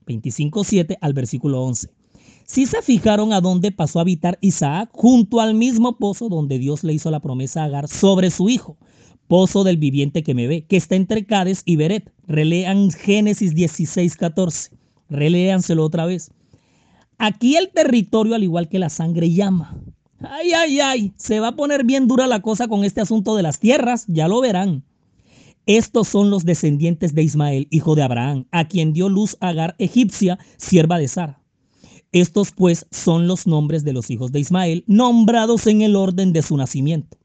25.7 0.07 0.99
al 1.01 1.15
versículo 1.15 1.63
11. 1.65 1.91
Si 2.45 2.67
se 2.67 2.81
fijaron 2.81 3.33
a 3.33 3.41
dónde 3.41 3.73
pasó 3.73 3.99
a 3.99 4.03
habitar 4.03 4.39
Isaac, 4.41 4.91
junto 4.93 5.41
al 5.41 5.55
mismo 5.55 5.97
pozo 5.99 6.29
donde 6.29 6.59
Dios 6.59 6.85
le 6.85 6.93
hizo 6.93 7.11
la 7.11 7.21
promesa 7.21 7.63
a 7.63 7.65
Agar 7.65 7.89
sobre 7.89 8.31
su 8.31 8.49
hijo, 8.49 8.77
pozo 9.27 9.65
del 9.65 9.79
viviente 9.79 10.23
que 10.23 10.35
me 10.35 10.47
ve, 10.47 10.65
que 10.65 10.77
está 10.77 10.95
entre 10.95 11.27
Cades 11.27 11.63
y 11.65 11.75
Beret. 11.77 12.13
Relean 12.29 12.91
Génesis 12.93 13.53
16.14. 13.55 14.71
Reléanselo 15.09 15.85
otra 15.85 16.07
vez. 16.07 16.31
Aquí 17.19 17.57
el 17.57 17.71
territorio, 17.71 18.35
al 18.35 18.43
igual 18.43 18.69
que 18.69 18.79
la 18.79 18.91
sangre, 18.91 19.31
llama. 19.33 19.77
Ay, 20.21 20.53
ay, 20.53 20.81
ay, 20.81 21.13
se 21.17 21.41
va 21.41 21.49
a 21.49 21.57
poner 21.57 21.85
bien 21.85 22.07
dura 22.07 22.27
la 22.27 22.41
cosa 22.41 22.69
con 22.69 22.85
este 22.85 23.01
asunto 23.01 23.37
de 23.37 23.43
las 23.43 23.59
tierras, 23.59 24.05
ya 24.09 24.29
lo 24.29 24.41
verán. 24.41 24.85
Estos 25.67 26.09
son 26.09 26.31
los 26.31 26.45
descendientes 26.45 27.15
de 27.15 27.23
Ismael, 27.23 27.67
hijo 27.71 27.95
de 27.95 28.03
Abraham, 28.03 28.47
a 28.53 28.67
quien 28.67 28.93
dio 28.93 29.09
luz 29.09 29.37
Agar 29.41 29.75
egipcia, 29.79 30.39
sierva 30.57 30.99
de 30.99 31.09
Sara. 31.09 31.43
Estos 32.13 32.53
pues 32.53 32.87
son 32.91 33.27
los 33.27 33.47
nombres 33.47 33.85
de 33.85 33.93
los 33.93 34.11
hijos 34.11 34.31
de 34.31 34.41
Ismael, 34.41 34.85
nombrados 34.87 35.67
en 35.67 35.83
el 35.83 35.97
orden 35.97 36.33
de 36.33 36.43
su 36.43 36.57
nacimiento. 36.57 37.19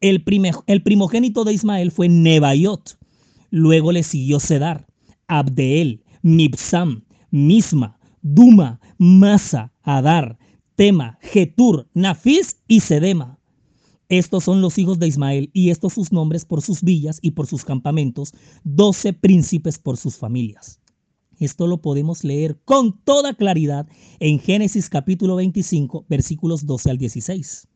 El, 0.00 0.22
el 0.66 0.82
primogénito 0.82 1.44
de 1.44 1.52
Ismael 1.52 1.90
fue 1.90 2.08
Nebaiot, 2.08 2.98
luego 3.50 3.92
le 3.92 4.02
siguió 4.02 4.38
Sedar, 4.38 4.86
Abdeel, 5.26 6.02
Mibsam, 6.22 7.02
Misma, 7.30 7.95
Duma, 8.28 8.80
Masa, 8.98 9.72
Adar, 9.84 10.36
Tema, 10.74 11.16
Getur, 11.22 11.86
Nafis 11.94 12.56
y 12.66 12.80
Sedema. 12.80 13.38
Estos 14.08 14.42
son 14.42 14.60
los 14.60 14.78
hijos 14.78 14.98
de 14.98 15.06
Ismael 15.06 15.48
y 15.52 15.70
estos 15.70 15.92
sus 15.92 16.10
nombres 16.10 16.44
por 16.44 16.60
sus 16.60 16.82
villas 16.82 17.20
y 17.22 17.30
por 17.30 17.46
sus 17.46 17.64
campamentos, 17.64 18.34
doce 18.64 19.12
príncipes 19.12 19.78
por 19.78 19.96
sus 19.96 20.16
familias. 20.16 20.80
Esto 21.38 21.68
lo 21.68 21.80
podemos 21.80 22.24
leer 22.24 22.58
con 22.64 22.98
toda 23.04 23.32
claridad 23.32 23.86
en 24.18 24.40
Génesis 24.40 24.88
capítulo 24.88 25.36
25, 25.36 26.06
versículos 26.08 26.66
12 26.66 26.90
al 26.90 26.98
16. 26.98 27.68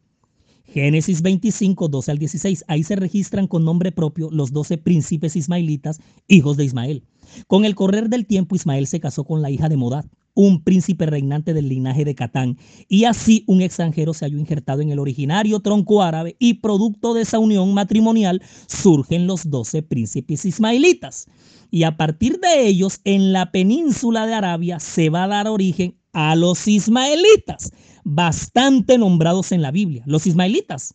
Génesis 0.72 1.20
25, 1.22 1.88
12 1.88 2.10
al 2.12 2.18
16. 2.18 2.64
Ahí 2.68 2.84
se 2.84 2.94
registran 2.94 3.48
con 3.48 3.64
nombre 3.64 3.90
propio 3.90 4.30
los 4.30 4.52
doce 4.52 4.78
príncipes 4.78 5.34
ismaelitas, 5.34 6.00
hijos 6.28 6.56
de 6.56 6.64
Ismael. 6.64 7.02
Con 7.48 7.64
el 7.64 7.74
correr 7.74 8.08
del 8.08 8.26
tiempo, 8.26 8.54
Ismael 8.54 8.86
se 8.86 9.00
casó 9.00 9.24
con 9.24 9.42
la 9.42 9.50
hija 9.50 9.68
de 9.68 9.76
Modad, 9.76 10.04
un 10.34 10.62
príncipe 10.62 11.06
reinante 11.06 11.54
del 11.54 11.68
linaje 11.68 12.04
de 12.04 12.14
Catán, 12.14 12.56
y 12.88 13.04
así 13.04 13.44
un 13.46 13.62
extranjero 13.62 14.14
se 14.14 14.24
halló 14.24 14.38
injertado 14.38 14.80
en 14.80 14.90
el 14.90 15.00
originario 15.00 15.60
tronco 15.60 16.02
árabe 16.02 16.36
y 16.38 16.54
producto 16.54 17.14
de 17.14 17.22
esa 17.22 17.38
unión 17.38 17.74
matrimonial 17.74 18.40
surgen 18.66 19.26
los 19.26 19.50
doce 19.50 19.82
príncipes 19.82 20.44
ismaelitas. 20.44 21.26
Y 21.72 21.82
a 21.82 21.96
partir 21.96 22.38
de 22.38 22.66
ellos, 22.66 23.00
en 23.04 23.32
la 23.32 23.50
península 23.50 24.26
de 24.26 24.34
Arabia 24.34 24.78
se 24.80 25.10
va 25.10 25.24
a 25.24 25.28
dar 25.28 25.48
origen 25.48 25.96
a 26.12 26.34
los 26.34 26.66
ismaelitas, 26.66 27.72
bastante 28.04 28.98
nombrados 28.98 29.52
en 29.52 29.62
la 29.62 29.70
Biblia, 29.70 30.02
los 30.06 30.26
ismaelitas. 30.26 30.94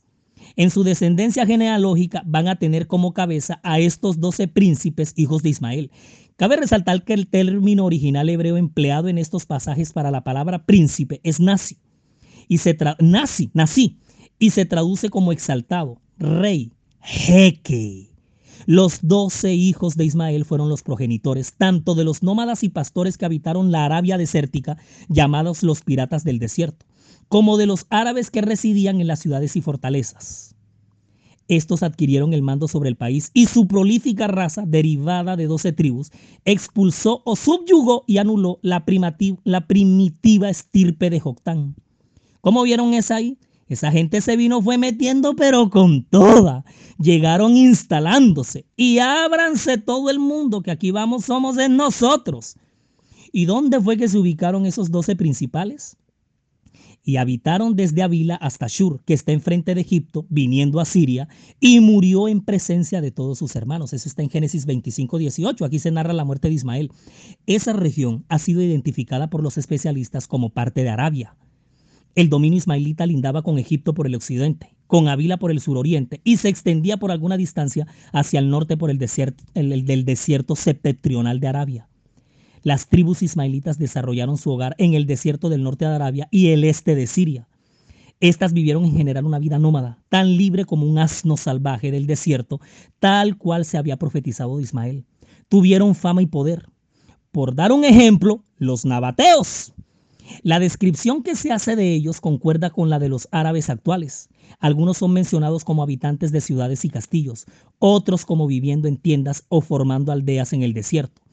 En 0.58 0.70
su 0.70 0.84
descendencia 0.84 1.46
genealógica 1.46 2.22
van 2.26 2.48
a 2.48 2.58
tener 2.58 2.88
como 2.88 3.14
cabeza 3.14 3.60
a 3.64 3.80
estos 3.80 4.20
doce 4.20 4.48
príncipes 4.48 5.14
hijos 5.16 5.44
de 5.44 5.50
Ismael, 5.50 5.92
Cabe 6.38 6.58
resaltar 6.58 7.06
que 7.06 7.14
el 7.14 7.28
término 7.28 7.86
original 7.86 8.28
hebreo 8.28 8.58
empleado 8.58 9.08
en 9.08 9.18
estos 9.18 9.46
pasajes 9.46 9.94
para 9.94 10.12
la 10.12 10.26
palabra 10.26 10.66
príncipe 10.66 11.22
es 11.24 11.40
nazi. 11.40 11.78
Y 12.50 12.58
se 12.58 12.78
nazi, 13.00 13.50
nací, 13.54 13.98
y 14.38 14.50
se 14.50 14.66
traduce 14.66 15.10
como 15.10 15.32
exaltado, 15.32 16.02
rey, 16.18 16.74
jeque. 17.02 18.10
Los 18.66 19.00
doce 19.02 19.54
hijos 19.54 19.96
de 19.96 20.06
Ismael 20.06 20.44
fueron 20.44 20.68
los 20.68 20.84
progenitores 20.84 21.54
tanto 21.54 21.96
de 21.96 22.04
los 22.04 22.22
nómadas 22.22 22.64
y 22.64 22.70
pastores 22.70 23.18
que 23.18 23.26
habitaron 23.26 23.72
la 23.72 23.86
Arabia 23.86 24.18
desértica, 24.18 24.78
llamados 25.08 25.64
los 25.64 25.84
piratas 25.84 26.26
del 26.26 26.40
desierto, 26.40 26.86
como 27.28 27.58
de 27.58 27.66
los 27.66 27.86
árabes 27.90 28.32
que 28.32 28.42
residían 28.42 29.02
en 29.02 29.08
las 29.08 29.20
ciudades 29.20 29.56
y 29.56 29.62
fortalezas. 29.62 30.56
Estos 31.48 31.84
adquirieron 31.84 32.34
el 32.34 32.42
mando 32.42 32.68
sobre 32.68 32.90
el 32.90 32.96
país 32.96 33.30
y 33.34 33.46
su 33.46 33.68
prolífica 33.68 34.28
raza, 34.28 34.64
derivada 34.66 35.36
de 35.36 35.46
doce 35.46 35.72
tribus, 35.72 36.12
expulsó 36.44 37.22
o 37.24 37.36
subyugó 37.36 38.04
y 38.08 38.18
anuló 38.18 38.60
la, 38.64 38.84
primitiva 39.68 40.50
estirpe 40.50 41.10
de 41.12 41.20
Joctán. 41.20 41.76
¿Cómo 42.42 42.64
vieron 42.64 42.94
esa 42.96 43.18
ahí? 43.18 43.38
Esa 43.68 43.92
gente 43.92 44.22
se 44.22 44.38
vino, 44.38 44.62
fue 44.62 44.78
metiendo, 44.78 45.36
pero 45.36 45.70
con 45.70 46.04
toda. 46.06 46.64
Llegaron 47.00 47.58
instalándose. 47.58 48.66
Y 48.76 49.00
ábranse 49.00 49.78
todo 49.78 50.10
el 50.10 50.20
mundo, 50.20 50.62
que 50.62 50.72
aquí 50.72 50.92
vamos, 50.92 51.26
somos 51.26 51.56
de 51.56 51.70
nosotros. 51.70 52.56
¿Y 53.32 53.46
dónde 53.46 53.82
fue 53.82 53.98
que 53.98 54.08
se 54.08 54.18
ubicaron 54.18 54.66
esos 54.66 54.92
doce 54.92 55.16
principales? 55.16 55.98
Y 57.06 57.18
habitaron 57.18 57.76
desde 57.76 58.02
Avila 58.02 58.36
hasta 58.36 58.66
Shur, 58.68 59.00
que 59.06 59.14
está 59.14 59.32
enfrente 59.32 59.76
de 59.76 59.82
Egipto, 59.82 60.26
viniendo 60.30 60.80
a 60.80 60.86
Siria, 60.86 61.30
y 61.60 61.80
murió 61.80 62.28
en 62.28 62.42
presencia 62.42 63.00
de 63.00 63.12
todos 63.12 63.38
sus 63.38 63.56
hermanos. 63.56 63.94
Eso 63.94 64.10
está 64.10 64.24
en 64.24 64.32
Génesis 64.32 64.66
25, 64.66 65.20
18. 65.20 65.64
Aquí 65.64 65.78
se 65.78 65.92
narra 65.92 66.14
la 66.14 66.26
muerte 66.26 66.50
de 66.50 66.56
Ismael. 66.56 66.92
Esa 67.46 67.74
región 67.74 68.26
ha 68.28 68.40
sido 68.40 68.62
identificada 68.64 69.30
por 69.30 69.44
los 69.44 69.60
especialistas 69.60 70.28
como 70.28 70.50
parte 70.50 70.84
de 70.84 70.90
Arabia. 70.90 71.36
El 72.16 72.30
dominio 72.30 72.58
ismaelita 72.58 73.06
lindaba 73.06 73.44
con 73.44 73.60
Egipto 73.60 73.94
por 73.94 74.08
el 74.08 74.16
occidente, 74.16 74.74
con 74.88 75.08
Avila 75.08 75.38
por 75.38 75.52
el 75.52 75.60
suroriente 75.60 76.22
y 76.24 76.38
se 76.38 76.50
extendía 76.50 76.98
por 76.98 77.12
alguna 77.12 77.38
distancia 77.38 77.88
hacia 78.14 78.40
el 78.40 78.50
norte 78.50 78.78
por 78.78 78.90
el 78.90 78.98
desierto, 78.98 79.44
el, 79.54 79.86
del 79.86 80.06
desierto 80.06 80.56
septentrional 80.56 81.40
de 81.40 81.48
Arabia. 81.48 81.88
Las 82.66 82.88
tribus 82.88 83.22
ismaelitas 83.22 83.78
desarrollaron 83.78 84.40
su 84.40 84.50
hogar 84.50 84.74
en 84.80 84.96
el 84.96 85.06
desierto 85.06 85.50
del 85.50 85.62
norte 85.62 85.86
de 85.86 85.94
Arabia 85.94 86.28
y 86.32 86.48
el 86.48 86.64
este 86.64 86.96
de 86.96 87.06
Siria. 87.06 87.48
Estas 88.20 88.54
vivieron 88.54 88.86
en 88.86 88.98
general 88.98 89.26
una 89.26 89.38
vida 89.38 89.60
nómada, 89.60 90.00
tan 90.10 90.36
libre 90.36 90.66
como 90.66 90.88
un 90.88 90.98
asno 90.98 91.38
salvaje 91.38 91.92
del 91.92 92.08
desierto, 92.08 92.60
tal 92.98 93.38
cual 93.38 93.66
se 93.66 93.78
había 93.78 93.98
profetizado 93.98 94.58
de 94.58 94.64
Ismael. 94.64 95.06
Tuvieron 95.48 95.94
fama 95.94 96.24
y 96.24 96.26
poder. 96.26 96.68
Por 97.32 97.54
dar 97.54 97.72
un 97.72 97.86
ejemplo, 97.86 98.44
los 98.58 98.84
nabateos. 98.84 99.72
La 100.42 100.58
descripción 100.58 101.22
que 101.22 101.36
se 101.36 101.52
hace 101.52 101.76
de 101.76 101.94
ellos 101.94 102.20
concuerda 102.20 102.72
con 102.72 102.90
la 102.90 102.98
de 102.98 103.10
los 103.10 103.28
árabes 103.30 103.70
actuales. 103.70 104.28
Algunos 104.60 104.98
son 104.98 105.14
mencionados 105.14 105.64
como 105.64 105.84
habitantes 105.84 106.32
de 106.32 106.42
ciudades 106.42 106.84
y 106.84 106.90
castillos, 106.90 107.46
otros 107.78 108.26
como 108.26 108.48
viviendo 108.48 108.88
en 108.88 108.98
tiendas 108.98 109.44
o 109.50 109.62
formando 109.62 110.12
aldeas 110.12 110.52
en 110.52 110.64
el 110.64 110.74
desierto. 110.74 111.25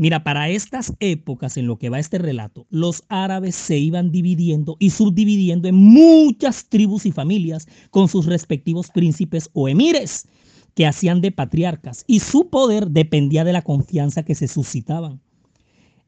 Mira, 0.00 0.24
para 0.24 0.48
estas 0.48 0.94
épocas 0.98 1.58
en 1.58 1.66
lo 1.66 1.76
que 1.76 1.90
va 1.90 1.98
este 1.98 2.16
relato, 2.16 2.66
los 2.70 3.04
árabes 3.10 3.54
se 3.54 3.76
iban 3.76 4.10
dividiendo 4.10 4.78
y 4.78 4.88
subdividiendo 4.88 5.68
en 5.68 5.74
muchas 5.74 6.70
tribus 6.70 7.04
y 7.04 7.12
familias 7.12 7.68
con 7.90 8.08
sus 8.08 8.24
respectivos 8.24 8.88
príncipes 8.88 9.50
o 9.52 9.68
emires 9.68 10.26
que 10.74 10.86
hacían 10.86 11.20
de 11.20 11.32
patriarcas 11.32 12.04
y 12.06 12.20
su 12.20 12.48
poder 12.48 12.88
dependía 12.88 13.44
de 13.44 13.52
la 13.52 13.60
confianza 13.60 14.22
que 14.22 14.34
se 14.34 14.48
suscitaban. 14.48 15.20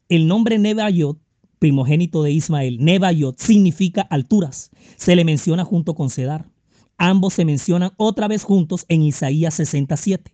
El 0.09 0.27
nombre 0.27 0.59
Nebayot, 0.59 1.21
primogénito 1.59 2.23
de 2.23 2.33
Ismael, 2.33 2.83
Nebayot 2.83 3.39
significa 3.39 4.01
alturas. 4.01 4.71
Se 4.97 5.15
le 5.15 5.27
menciona 5.27 5.67
junto 5.67 5.95
con 5.95 6.09
Cedar. 6.09 6.49
Ambos 6.97 7.35
se 7.35 7.45
mencionan 7.45 7.91
otra 7.99 8.27
vez 8.27 8.43
juntos 8.43 8.87
en 8.89 9.03
Isaías 9.03 9.53
67. 9.53 10.33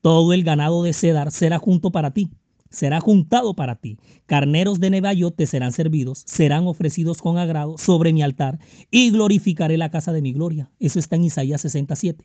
Todo 0.00 0.32
el 0.32 0.44
ganado 0.44 0.84
de 0.84 0.92
Cedar 0.92 1.32
será 1.32 1.58
junto 1.58 1.90
para 1.90 2.12
ti 2.12 2.30
será 2.74 3.00
juntado 3.00 3.54
para 3.54 3.76
ti. 3.76 3.98
Carneros 4.26 4.80
de 4.80 4.90
Nebayot 4.90 5.34
te 5.34 5.46
serán 5.46 5.72
servidos, 5.72 6.24
serán 6.26 6.66
ofrecidos 6.66 7.22
con 7.22 7.38
agrado 7.38 7.78
sobre 7.78 8.12
mi 8.12 8.22
altar 8.22 8.58
y 8.90 9.10
glorificaré 9.10 9.78
la 9.78 9.90
casa 9.90 10.12
de 10.12 10.22
mi 10.22 10.32
gloria. 10.32 10.70
Eso 10.80 10.98
está 10.98 11.16
en 11.16 11.24
Isaías 11.24 11.60
67. 11.62 12.24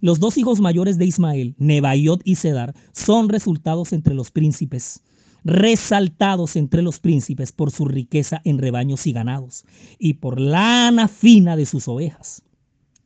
Los 0.00 0.20
dos 0.20 0.36
hijos 0.36 0.60
mayores 0.60 0.98
de 0.98 1.06
Ismael, 1.06 1.54
Nebayot 1.58 2.20
y 2.24 2.34
Cedar, 2.34 2.74
son 2.92 3.28
resultados 3.28 3.92
entre 3.92 4.14
los 4.14 4.30
príncipes, 4.30 5.02
resaltados 5.44 6.56
entre 6.56 6.82
los 6.82 6.98
príncipes 6.98 7.52
por 7.52 7.70
su 7.70 7.86
riqueza 7.86 8.40
en 8.44 8.58
rebaños 8.58 9.06
y 9.06 9.12
ganados 9.12 9.64
y 9.98 10.14
por 10.14 10.40
lana 10.40 11.08
fina 11.08 11.56
de 11.56 11.66
sus 11.66 11.88
ovejas. 11.88 12.42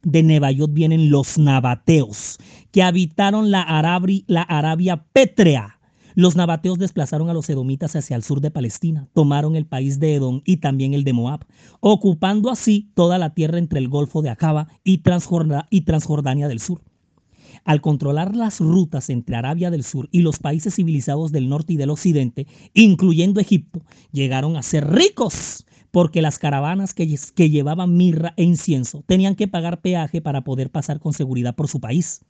De 0.03 0.23
Nebayot 0.23 0.73
vienen 0.73 1.11
los 1.11 1.39
nabateos, 1.39 2.39
que 2.73 2.83
habitaron 2.83 3.51
la, 3.51 3.65
la 4.27 4.43
Arabia 4.43 5.05
pétrea 5.13 5.78
los 6.19 6.35
nabateos 6.35 6.81
desplazaron 6.81 7.31
a 7.31 7.33
los 7.33 7.49
edomitas 7.49 7.95
hacia 7.95 8.17
el 8.17 8.25
sur 8.25 8.41
de 8.41 8.51
Palestina, 8.51 9.07
tomaron 9.13 9.55
el 9.55 9.67
país 9.67 10.01
de 10.01 10.17
Edom 10.17 10.43
y 10.45 10.57
también 10.57 10.93
el 10.93 11.05
de 11.05 11.13
Moab, 11.13 11.47
ocupando 11.79 12.51
así 12.51 12.91
toda 12.95 13.19
la 13.19 13.35
tierra 13.35 13.59
entre 13.59 13.79
el 13.79 13.89
Golfo 13.89 14.21
de 14.21 14.29
Acaba 14.29 14.67
y, 14.83 14.99
Transjordania 14.99 16.49
del 16.49 16.59
sur. 16.59 16.83
Al 17.65 17.81
controlar 17.81 18.35
las 18.35 18.59
rutas 18.59 19.11
entre 19.11 19.37
Arabia 19.37 19.71
del 19.71 19.85
Sur 19.85 20.09
y 20.11 20.23
los 20.23 20.41
países 20.41 20.75
civilizados 20.75 21.31
del 21.31 21.49
norte 21.49 21.75
y 21.75 21.77
del 21.77 21.91
occidente, 21.91 22.49
incluyendo 22.75 23.39
Egipto, 23.39 23.83
llegaron 24.11 24.57
a 24.57 24.65
ser 24.65 24.91
ricos 24.91 25.67
porque 25.93 26.21
las 26.21 26.41
caravanas 26.41 26.95
que, 26.95 27.17
que, 27.37 27.49
llevaban 27.49 27.97
mirra 27.97 28.35
e 28.37 28.43
incienso 28.43 29.05
tenían 29.07 29.37
que 29.37 29.47
pagar 29.47 29.81
peaje 29.83 30.21
para 30.21 30.43
poder 30.43 30.71
pasar 30.71 30.99
con 30.99 31.13
seguridad 31.13 31.55
por 31.55 31.69
su 31.69 31.79
país. 31.79 32.23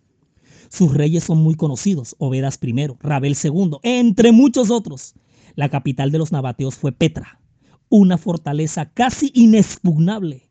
Sus 0.68 0.94
reyes 0.94 1.24
son 1.24 1.38
muy 1.38 1.54
conocidos, 1.54 2.14
Obedas 2.18 2.58
I, 2.62 2.88
Rabel 3.00 3.36
II, 3.42 3.78
entre 3.82 4.32
muchos 4.32 4.70
otros. 4.70 5.14
La 5.54 5.68
capital 5.68 6.12
de 6.12 6.18
los 6.18 6.30
nabateos 6.30 6.76
fue 6.76 6.92
Petra, 6.92 7.40
una 7.88 8.18
fortaleza 8.18 8.90
casi 8.90 9.32
inexpugnable. 9.34 10.48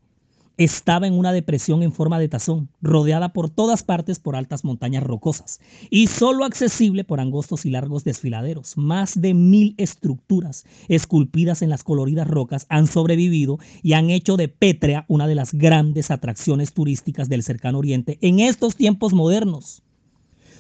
Estaba 0.58 1.06
en 1.06 1.14
una 1.14 1.34
depresión 1.34 1.84
en 1.84 1.92
forma 1.92 2.18
de 2.18 2.30
tazón, 2.30 2.70
rodeada 2.82 3.32
por 3.32 3.52
todas 3.52 3.84
partes 3.84 4.18
por 4.18 4.36
altas 4.36 4.64
montañas 4.64 5.04
rocosas 5.04 5.60
y 5.92 6.08
solo 6.08 6.46
accesible 6.46 7.04
por 7.04 7.20
angostos 7.20 7.68
y 7.68 7.70
largos 7.70 8.04
desfiladeros. 8.04 8.76
Más 8.76 9.22
de 9.22 9.36
mil 9.36 9.76
estructuras 9.78 10.66
esculpidas 10.88 11.62
en 11.62 11.70
las 11.70 11.84
coloridas 11.84 12.28
rocas 12.28 12.66
han 12.70 12.88
sobrevivido 12.88 13.60
y 13.84 13.94
han 13.94 14.10
hecho 14.10 14.36
de 14.36 14.48
Petra 14.48 15.06
una 15.08 15.28
de 15.28 15.36
las 15.36 15.54
grandes 15.54 16.10
atracciones 16.10 16.74
turísticas 16.74 17.30
del 17.30 17.44
cercano 17.44 17.78
oriente 17.78 18.18
en 18.22 18.40
estos 18.40 18.76
tiempos 18.76 19.14
modernos. 19.14 19.84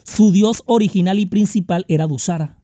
Su 0.07 0.31
dios 0.31 0.63
original 0.65 1.19
y 1.19 1.27
principal 1.27 1.85
era 1.89 2.07
Dusara. 2.07 2.57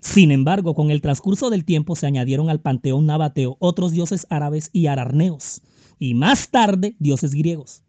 Sin 0.00 0.30
embargo, 0.30 0.74
con 0.74 0.90
el 0.92 1.00
transcurso 1.00 1.50
del 1.50 1.64
tiempo 1.64 1.96
se 1.96 2.06
añadieron 2.06 2.48
al 2.48 2.60
panteón 2.60 3.06
nabateo 3.06 3.56
otros 3.58 3.90
dioses 3.90 4.26
árabes 4.30 4.68
y 4.72 4.86
ararneos, 4.86 5.62
y 5.98 6.14
más 6.14 6.50
tarde 6.50 6.94
dioses 7.00 7.34
griegos. 7.34 7.82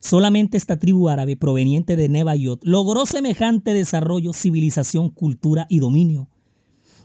Solamente 0.00 0.56
esta 0.56 0.76
tribu 0.78 1.08
árabe 1.08 1.36
proveniente 1.36 1.94
de 1.94 2.08
Nebayot 2.08 2.58
logró 2.64 3.06
semejante 3.06 3.74
desarrollo, 3.74 4.32
civilización, 4.32 5.10
cultura 5.10 5.66
y 5.68 5.78
dominio. 5.78 6.26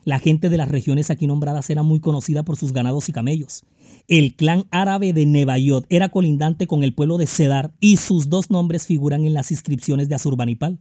La 0.06 0.18
gente 0.18 0.50
de 0.50 0.58
las 0.58 0.70
regiones 0.70 1.12
aquí 1.12 1.28
nombradas 1.28 1.70
era 1.70 1.84
muy 1.84 2.00
conocida 2.00 2.42
por 2.42 2.58
sus 2.58 2.74
ganados 2.74 3.10
y 3.10 3.12
camellos. 3.12 3.64
El 4.08 4.34
clan 4.34 4.64
árabe 4.72 5.14
de 5.14 5.28
Nebayot 5.28 5.86
era 5.90 6.10
colindante 6.10 6.66
con 6.66 6.84
el 6.84 6.96
pueblo 6.96 7.20
de 7.20 7.28
Sedar 7.28 7.72
y 7.80 7.98
sus 7.98 8.30
dos 8.30 8.50
nombres 8.50 8.88
figuran 8.88 9.26
en 9.26 9.36
las 9.36 9.52
inscripciones 9.52 10.10
de 10.10 10.16
Azurbanipal. 10.16 10.80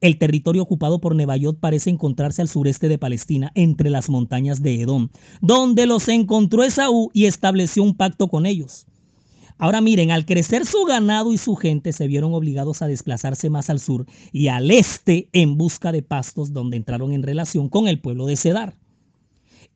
El 0.00 0.16
territorio 0.16 0.62
ocupado 0.62 0.98
por 0.98 1.14
Nebayot 1.14 1.58
parece 1.58 1.90
encontrarse 1.90 2.40
al 2.40 2.48
sureste 2.48 2.88
de 2.88 2.98
Palestina, 2.98 3.52
entre 3.54 3.90
las 3.90 4.08
montañas 4.08 4.62
de 4.62 4.80
Edom, 4.80 5.08
donde 5.42 5.86
los 5.86 6.08
encontró 6.08 6.64
Esaú 6.64 7.10
y 7.12 7.26
estableció 7.26 7.82
un 7.82 7.94
pacto 7.94 8.28
con 8.28 8.46
ellos. 8.46 8.86
Ahora 9.58 9.82
miren, 9.82 10.10
al 10.10 10.24
crecer 10.24 10.64
su 10.64 10.84
ganado 10.86 11.34
y 11.34 11.38
su 11.38 11.54
gente 11.54 11.92
se 11.92 12.06
vieron 12.06 12.32
obligados 12.32 12.80
a 12.80 12.86
desplazarse 12.86 13.50
más 13.50 13.68
al 13.68 13.78
sur 13.78 14.06
y 14.32 14.48
al 14.48 14.70
este 14.70 15.28
en 15.34 15.58
busca 15.58 15.92
de 15.92 16.02
pastos 16.02 16.54
donde 16.54 16.78
entraron 16.78 17.12
en 17.12 17.22
relación 17.22 17.68
con 17.68 17.86
el 17.86 18.00
pueblo 18.00 18.24
de 18.24 18.36
Sedar. 18.36 18.74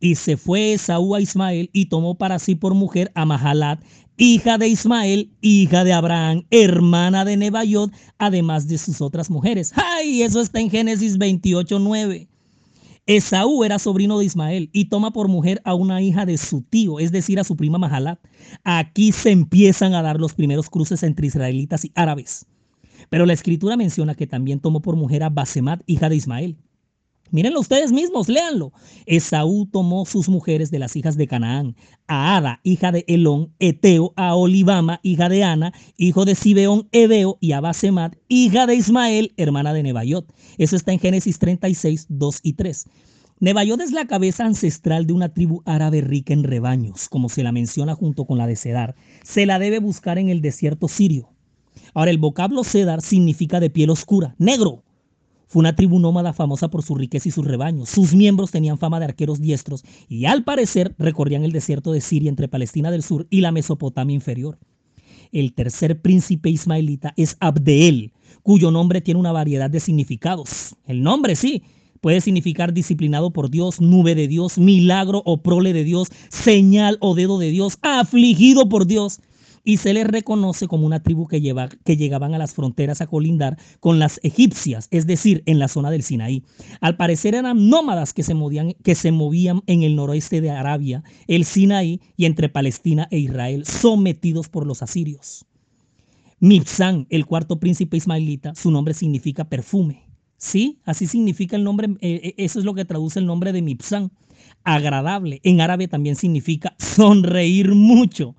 Y 0.01 0.15
se 0.15 0.39
fue 0.39 0.73
Esaú 0.73 1.15
a 1.15 1.21
Ismael 1.21 1.69
y 1.75 1.87
tomó 1.87 2.15
para 2.15 2.39
sí 2.39 2.55
por 2.55 2.73
mujer 2.73 3.13
a 3.15 3.27
Mahalat, 3.27 3.83
hija 4.17 4.59
de 4.59 4.69
Ismael, 4.69 5.31
hija 5.41 5.85
de 5.85 5.93
Abraham, 5.93 6.45
hermana 6.51 7.25
de 7.25 7.37
Nebayot, 7.37 7.93
además 8.19 8.69
de 8.69 8.79
sus 8.79 9.01
otras 9.01 9.31
mujeres. 9.31 9.73
¡Ay! 9.75 10.23
Eso 10.23 10.41
está 10.41 10.61
en 10.61 10.71
Génesis 10.71 11.19
28, 11.19 11.79
9. 11.79 12.29
Esaú 13.07 13.65
era 13.65 13.79
sobrino 13.79 14.19
de 14.19 14.25
Ismael 14.25 14.71
y 14.73 14.87
toma 14.87 15.11
por 15.11 15.29
mujer 15.29 15.61
a 15.65 15.75
una 15.75 16.01
hija 16.01 16.25
de 16.25 16.39
su 16.39 16.63
tío, 16.63 16.99
es 16.99 17.13
decir, 17.13 17.39
a 17.39 17.45
su 17.45 17.55
prima 17.55 17.77
Mahalat. 17.77 18.19
Aquí 18.65 19.13
se 19.13 19.31
empiezan 19.31 19.95
a 19.95 20.01
dar 20.01 20.19
los 20.19 20.33
primeros 20.33 20.71
cruces 20.71 21.03
entre 21.03 21.27
israelitas 21.27 21.85
y 21.85 21.93
árabes. 21.95 22.47
Pero 23.11 23.27
la 23.27 23.35
escritura 23.35 23.77
menciona 23.77 24.15
que 24.15 24.27
también 24.27 24.61
tomó 24.61 24.81
por 24.81 24.97
mujer 24.97 25.23
a 25.23 25.29
Basemat, 25.29 25.83
hija 25.87 26.09
de 26.09 26.17
Ismael. 26.17 26.57
Mírenlo 27.31 27.61
ustedes 27.61 27.91
mismos, 27.91 28.29
léanlo. 28.29 28.73
Esaú 29.07 29.67
tomó 29.67 30.07
sus 30.07 30.29
mujeres 30.29 30.71
de 30.71 30.79
las 30.79 30.95
hijas 30.95 31.17
de 31.17 31.27
Canaán, 31.27 31.75
a 32.07 32.37
Ada, 32.37 32.61
hija 32.63 32.93
de 32.93 33.05
Elón, 33.09 33.53
Eteo, 33.59 34.13
a 34.17 34.35
Olivama, 34.37 35.01
hija 35.03 35.29
de 35.29 35.43
Ana, 35.43 35.73
hijo 35.97 36.25
de 36.25 36.35
Sibeón, 36.35 36.89
Ebeo, 36.93 37.39
y 37.41 37.53
a 37.53 37.61
Basemat, 37.61 38.15
hija 38.29 38.67
de 38.67 38.77
Ismael, 38.77 39.33
hermana 39.37 39.73
de 39.73 39.83
Nebayot. 39.83 40.33
Eso 40.59 40.77
está 40.77 40.93
en 40.93 41.01
Génesis 41.01 41.39
36, 41.39 42.07
2 42.09 42.41
y 42.43 42.53
3. 42.53 42.87
Nebayot 43.41 43.81
es 43.81 43.91
la 43.91 44.07
cabeza 44.07 44.45
ancestral 44.45 45.07
de 45.07 45.13
una 45.13 45.29
tribu 45.29 45.63
árabe 45.67 46.01
rica 46.03 46.33
en 46.33 46.45
rebaños, 46.45 47.09
como 47.09 47.29
se 47.29 47.43
la 47.43 47.53
menciona 47.53 47.95
junto 47.95 48.27
con 48.27 48.39
la 48.39 48.47
de 48.47 48.57
Cedar. 48.57 48.95
Se 49.25 49.45
la 49.45 49.59
debe 49.59 49.81
buscar 49.81 50.19
en 50.19 50.29
el 50.29 50.41
desierto 50.41 50.87
sirio. 50.87 51.31
Ahora, 51.95 52.11
el 52.11 52.19
vocablo 52.19 52.63
Cedar 52.65 53.03
significa 53.03 53.61
de 53.61 53.71
piel 53.71 53.91
oscura, 53.91 54.35
negro. 54.39 54.85
Fue 55.55 55.61
una 55.61 55.77
tribu 55.77 56.01
nómada 56.01 56.33
famosa 56.33 56.67
por 56.67 56.83
su 56.83 56.97
riqueza 56.97 57.29
y 57.29 57.31
sus 57.31 57.47
rebaños. 57.47 57.89
Sus 57.89 58.13
miembros 58.13 58.51
tenían 58.51 58.77
fama 58.77 58.99
de 58.99 59.05
arqueros 59.05 59.41
diestros 59.41 59.85
y 60.09 60.25
al 60.25 60.43
parecer 60.43 60.97
recorrían 60.99 61.45
el 61.45 61.53
desierto 61.53 61.93
de 61.93 62.01
Siria 62.01 62.29
entre 62.29 62.49
Palestina 62.49 62.91
del 62.91 63.05
Sur 63.05 63.29
y 63.31 63.41
la 63.41 63.53
Mesopotamia 63.53 64.17
inferior. 64.17 64.59
El 65.31 65.55
tercer 65.55 66.03
príncipe 66.03 66.51
ismaelita 66.51 67.15
es 67.17 67.37
Abdeel, 67.39 68.11
cuyo 68.43 68.73
nombre 68.73 69.01
tiene 69.01 69.21
una 69.21 69.31
variedad 69.31 69.71
de 69.71 69.79
significados. 69.79 70.75
El 70.87 71.05
nombre 71.05 71.37
sí, 71.37 71.63
Puede 72.01 72.21
significar 72.21 72.75
disciplinado 72.75 73.31
por 73.33 73.49
Dios, 73.49 73.81
nube 73.81 74.17
de 74.17 74.27
Dios, 74.27 74.59
milagro 74.59 75.23
o 75.25 75.41
prole 75.41 75.73
de 75.73 75.85
Dios, 75.85 76.09
señal 76.31 76.99
o 77.01 77.15
dedo 77.15 77.39
de 77.39 77.51
Dios, 77.51 77.79
afligido 77.81 78.69
por 78.69 78.87
Dios 78.87 79.21
y 79.65 79.79
se 79.79 79.95
les 79.95 80.07
reconoce 80.07 80.69
como 80.69 80.87
una 80.87 81.03
tribu 81.03 81.27
que, 81.27 81.41
llegaban 81.41 82.35
a 82.35 82.39
las 82.39 82.53
fronteras 82.53 83.01
a 83.01 83.07
colindar 83.07 83.59
con 83.81 83.99
las 83.99 84.21
egipcias, 84.23 84.89
es 84.91 85.07
decir, 85.07 85.43
en 85.47 85.59
la 85.59 85.69
zona 85.69 85.91
del 85.91 86.03
Sinaí. 86.03 86.45
Al 86.81 86.97
parecer 86.97 87.35
eran 87.35 87.71
nómadas 87.71 88.13
que 88.13 88.23
se 88.23 88.35
movían, 88.35 88.75
en 89.67 89.83
el 89.83 89.97
noroeste 89.97 90.43
de 90.43 90.51
Arabia, 90.51 91.03
el 91.27 91.47
Sinaí 91.47 92.01
y 92.17 92.27
entre 92.27 92.51
Palestina 92.51 93.09
e 93.11 93.19
Israel, 93.19 93.65
sometidos 93.65 94.49
por 94.49 94.67
los 94.67 94.83
asirios. 94.83 95.47
Mibsán, 96.41 97.07
el 97.09 97.25
cuarto 97.25 97.59
príncipe 97.59 97.97
ismaelita, 97.97 98.55
su 98.55 98.71
nombre 98.71 98.93
significa 98.93 99.49
perfume. 99.49 100.05
Sí, 100.37 100.79
así 100.85 101.07
significa 101.07 101.57
el 101.57 101.65
nombre, 101.65 101.89
eh, 102.03 102.21
eh, 102.23 102.35
eso 102.37 102.59
es 102.59 102.67
lo 102.67 102.75
que 102.75 102.85
traduce 102.85 103.19
el 103.19 103.25
nombre 103.25 103.53
de 103.53 103.63
Mibsán. 103.63 104.13
Agradable. 104.63 105.41
En 105.43 105.63
árabe 105.63 105.89
también 105.89 106.17
significa 106.17 106.75
sonreír 106.79 107.75
mucho. 107.75 108.35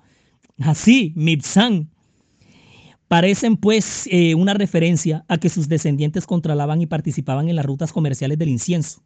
Así, 0.58 1.12
Mibsán. 1.16 1.90
Parecen 3.08 3.56
pues 3.56 4.08
eh, 4.10 4.34
una 4.34 4.54
referencia 4.54 5.24
a 5.28 5.38
que 5.38 5.48
sus 5.48 5.68
descendientes 5.68 6.26
controlaban 6.26 6.80
y 6.80 6.86
participaban 6.86 7.48
en 7.48 7.56
las 7.56 7.66
rutas 7.66 7.92
comerciales 7.92 8.38
del 8.38 8.48
incienso. 8.48 9.02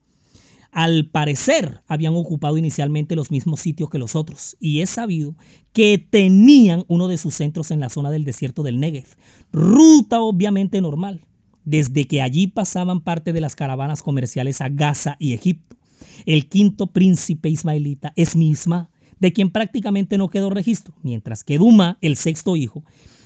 Al 0.72 1.06
parecer 1.06 1.82
habían 1.88 2.14
ocupado 2.14 2.56
inicialmente 2.56 3.16
los 3.16 3.30
mismos 3.30 3.60
sitios 3.60 3.90
que 3.90 3.98
los 3.98 4.14
otros 4.14 4.56
y 4.60 4.80
es 4.80 4.90
sabido 4.90 5.34
que 5.72 5.98
tenían 5.98 6.84
uno 6.86 7.08
de 7.08 7.18
sus 7.18 7.34
centros 7.34 7.72
en 7.72 7.80
la 7.80 7.88
zona 7.88 8.10
del 8.10 8.24
desierto 8.24 8.62
del 8.62 8.78
Negev, 8.78 9.06
ruta 9.52 10.20
obviamente 10.20 10.80
normal, 10.80 11.20
desde 11.64 12.06
que 12.06 12.22
allí 12.22 12.46
pasaban 12.46 13.00
parte 13.00 13.32
de 13.32 13.40
las 13.40 13.56
caravanas 13.56 14.02
comerciales 14.02 14.60
a 14.60 14.68
Gaza 14.68 15.16
y 15.18 15.34
Egipto. 15.34 15.76
El 16.24 16.48
quinto 16.48 16.86
príncipe 16.86 17.48
ismaelita 17.48 18.12
es 18.14 18.36
Misma, 18.36 18.88
de 19.20 19.32
quien 19.32 19.50
prácticamente 19.50 20.18
no 20.18 20.30
quedó 20.30 20.50
registro, 20.50 20.94
mientras 21.02 21.44
que 21.44 21.58
Duma, 21.58 21.98
el 22.00 22.16
sexto 22.16 22.56
hijo, 22.56 22.82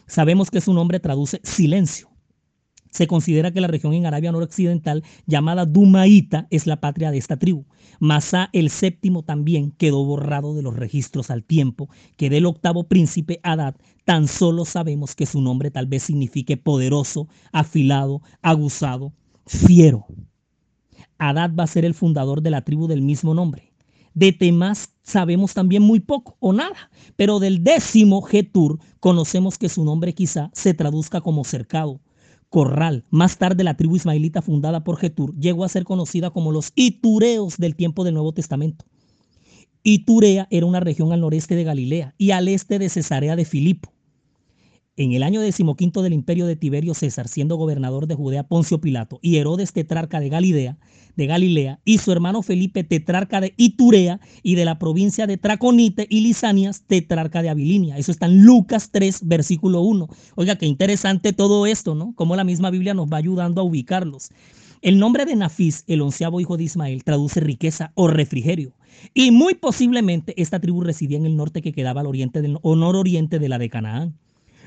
sabemos 0.06 0.50
que 0.50 0.60
su 0.60 0.74
nombre 0.74 1.00
traduce 1.00 1.40
silencio. 1.42 2.10
Se 2.90 3.08
considera 3.08 3.50
que 3.50 3.60
la 3.60 3.66
región 3.66 3.92
en 3.92 4.06
Arabia 4.06 4.30
noroccidental 4.30 5.02
llamada 5.26 5.66
Dumaita 5.66 6.46
es 6.50 6.68
la 6.68 6.80
patria 6.80 7.10
de 7.10 7.18
esta 7.18 7.36
tribu. 7.36 7.64
Masá 7.98 8.50
el 8.52 8.70
séptimo 8.70 9.24
también 9.24 9.72
quedó 9.72 10.04
borrado 10.04 10.54
de 10.54 10.62
los 10.62 10.76
registros 10.76 11.28
al 11.30 11.42
tiempo 11.42 11.88
que 12.16 12.30
del 12.30 12.46
octavo 12.46 12.84
príncipe 12.84 13.40
Adad 13.42 13.74
tan 14.04 14.28
solo 14.28 14.64
sabemos 14.64 15.16
que 15.16 15.26
su 15.26 15.40
nombre 15.40 15.72
tal 15.72 15.86
vez 15.86 16.04
signifique 16.04 16.56
poderoso, 16.56 17.26
afilado, 17.50 18.22
aguzado, 18.42 19.12
fiero. 19.44 20.06
Adad 21.18 21.50
va 21.58 21.64
a 21.64 21.68
ser 21.68 21.84
el 21.84 21.94
fundador 21.94 22.42
de 22.42 22.50
la 22.50 22.62
tribu 22.62 22.86
del 22.86 23.02
mismo 23.02 23.34
nombre. 23.34 23.73
De 24.14 24.32
Temás 24.32 24.90
sabemos 25.02 25.54
también 25.54 25.82
muy 25.82 25.98
poco 25.98 26.36
o 26.38 26.52
nada, 26.52 26.90
pero 27.16 27.40
del 27.40 27.64
décimo 27.64 28.22
Getur 28.22 28.78
conocemos 29.00 29.58
que 29.58 29.68
su 29.68 29.84
nombre 29.84 30.14
quizá 30.14 30.50
se 30.54 30.72
traduzca 30.72 31.20
como 31.20 31.42
cercado, 31.44 32.00
corral. 32.48 33.02
Más 33.10 33.38
tarde 33.38 33.64
la 33.64 33.76
tribu 33.76 33.96
ismaelita 33.96 34.40
fundada 34.40 34.84
por 34.84 34.98
Getur 34.98 35.34
llegó 35.36 35.64
a 35.64 35.68
ser 35.68 35.82
conocida 35.82 36.30
como 36.30 36.52
los 36.52 36.70
Itureos 36.76 37.56
del 37.56 37.74
tiempo 37.74 38.04
del 38.04 38.14
Nuevo 38.14 38.32
Testamento. 38.32 38.84
Iturea 39.82 40.46
era 40.50 40.64
una 40.64 40.80
región 40.80 41.12
al 41.12 41.20
noreste 41.20 41.56
de 41.56 41.64
Galilea 41.64 42.14
y 42.16 42.30
al 42.30 42.46
este 42.46 42.78
de 42.78 42.88
Cesarea 42.88 43.34
de 43.34 43.44
Filipo. 43.44 43.93
En 44.96 45.12
el 45.12 45.24
año 45.24 45.40
decimoquinto 45.40 46.02
del 46.02 46.12
imperio 46.12 46.46
de 46.46 46.54
Tiberio 46.54 46.94
César, 46.94 47.26
siendo 47.26 47.56
gobernador 47.56 48.06
de 48.06 48.14
Judea 48.14 48.44
Poncio 48.44 48.80
Pilato 48.80 49.18
y 49.22 49.38
Herodes 49.38 49.72
tetrarca 49.72 50.20
de 50.20 50.28
Galilea, 50.28 50.78
de 51.16 51.26
Galilea, 51.26 51.80
y 51.84 51.98
su 51.98 52.12
hermano 52.12 52.42
Felipe 52.42 52.84
tetrarca 52.84 53.40
de 53.40 53.54
Iturea 53.56 54.20
y 54.44 54.54
de 54.54 54.64
la 54.64 54.78
provincia 54.78 55.26
de 55.26 55.36
Traconite 55.36 56.06
y 56.08 56.20
Lisanias 56.20 56.84
tetrarca 56.86 57.42
de 57.42 57.48
Abilinia. 57.48 57.98
Eso 57.98 58.12
está 58.12 58.26
en 58.26 58.44
Lucas 58.44 58.90
3, 58.92 59.26
versículo 59.26 59.80
1. 59.80 60.06
Oiga, 60.36 60.54
qué 60.54 60.66
interesante 60.66 61.32
todo 61.32 61.66
esto, 61.66 61.96
¿no? 61.96 62.12
Cómo 62.14 62.36
la 62.36 62.44
misma 62.44 62.70
Biblia 62.70 62.94
nos 62.94 63.08
va 63.08 63.16
ayudando 63.16 63.62
a 63.62 63.64
ubicarlos. 63.64 64.30
El 64.80 65.00
nombre 65.00 65.24
de 65.24 65.34
Nafis, 65.34 65.82
el 65.88 66.02
onceavo 66.02 66.40
hijo 66.40 66.56
de 66.56 66.64
Ismael, 66.64 67.02
traduce 67.02 67.40
riqueza 67.40 67.90
o 67.96 68.06
refrigerio. 68.06 68.76
Y 69.12 69.32
muy 69.32 69.54
posiblemente 69.54 70.40
esta 70.40 70.60
tribu 70.60 70.82
residía 70.82 71.18
en 71.18 71.26
el 71.26 71.34
norte 71.34 71.62
que 71.62 71.72
quedaba 71.72 72.02
al 72.02 72.06
oriente 72.06 72.42
del, 72.42 72.58
o 72.62 72.76
nororiente 72.76 73.40
de 73.40 73.48
la 73.48 73.58
de 73.58 73.70
Canaán. 73.70 74.14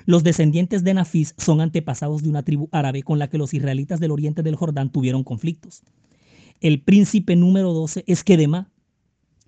Los 0.07 0.23
descendientes 0.23 0.85
de 0.85 0.93
Nafis 0.93 1.35
son 1.37 1.59
antepasados 1.59 2.23
de 2.23 2.29
una 2.29 2.41
tribu 2.41 2.69
árabe 2.71 3.03
con 3.03 3.19
la 3.19 3.29
que 3.29 3.37
los 3.37 3.53
israelitas 3.53 3.99
del 3.99 4.11
oriente 4.11 4.41
del 4.41 4.55
Jordán 4.55 4.89
tuvieron 4.89 5.25
conflictos. 5.25 5.83
El 6.61 6.81
príncipe 6.81 7.35
número 7.35 7.73
12 7.73 8.05
es 8.07 8.23
Kedema. 8.23 8.71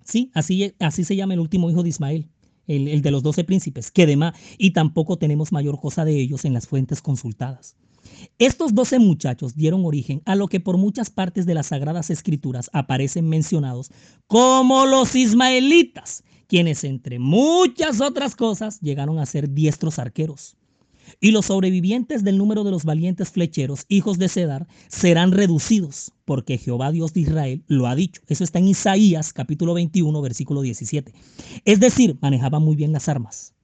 Sí, 0.04 0.30
así, 0.34 0.74
así 0.78 1.02
se 1.04 1.16
llama 1.16 1.32
el 1.32 1.40
último 1.40 1.70
hijo 1.70 1.82
de 1.82 1.88
Ismael, 1.88 2.28
el, 2.66 2.88
el 2.88 3.00
de 3.00 3.10
los 3.10 3.22
doce 3.22 3.42
príncipes, 3.42 3.90
Kedema, 3.90 4.34
y 4.58 4.72
tampoco 4.72 5.16
tenemos 5.16 5.50
mayor 5.50 5.80
cosa 5.80 6.04
de 6.04 6.20
ellos 6.20 6.44
en 6.44 6.52
las 6.52 6.68
fuentes 6.68 7.00
consultadas. 7.00 7.74
Estos 8.38 8.74
doce 8.74 8.98
muchachos 8.98 9.56
dieron 9.56 9.86
origen 9.86 10.20
a 10.26 10.34
lo 10.34 10.46
que 10.48 10.60
por 10.60 10.76
muchas 10.76 11.08
partes 11.08 11.46
de 11.46 11.54
las 11.54 11.68
Sagradas 11.68 12.10
Escrituras 12.10 12.68
aparecen 12.74 13.30
mencionados 13.30 13.90
como 14.26 14.84
los 14.84 15.16
ismaelitas, 15.16 16.22
quienes 16.50 16.82
entre 16.82 17.20
muchas 17.20 18.00
otras 18.00 18.34
cosas 18.34 18.80
llegaron 18.80 19.20
a 19.20 19.26
ser 19.26 19.50
diestros 19.50 20.00
arqueros. 20.00 20.56
Y 21.20 21.30
los 21.30 21.46
sobrevivientes 21.46 22.24
del 22.24 22.38
número 22.38 22.64
de 22.64 22.72
los 22.72 22.84
valientes 22.84 23.30
flecheros, 23.30 23.84
hijos 23.88 24.18
de 24.18 24.28
Cedar, 24.28 24.66
serán 24.88 25.30
reducidos, 25.30 26.12
porque 26.24 26.58
Jehová 26.58 26.90
Dios 26.90 27.14
de 27.14 27.20
Israel 27.20 27.62
lo 27.68 27.86
ha 27.86 27.94
dicho. 27.94 28.20
Eso 28.26 28.42
está 28.42 28.58
en 28.58 28.66
Isaías 28.66 29.32
capítulo 29.32 29.74
21, 29.74 30.20
versículo 30.20 30.62
17. 30.62 31.12
Es 31.64 31.78
decir, 31.78 32.18
manejaban 32.20 32.62
muy 32.62 32.74
bien 32.74 32.92
las 32.92 33.08
armas. 33.08 33.54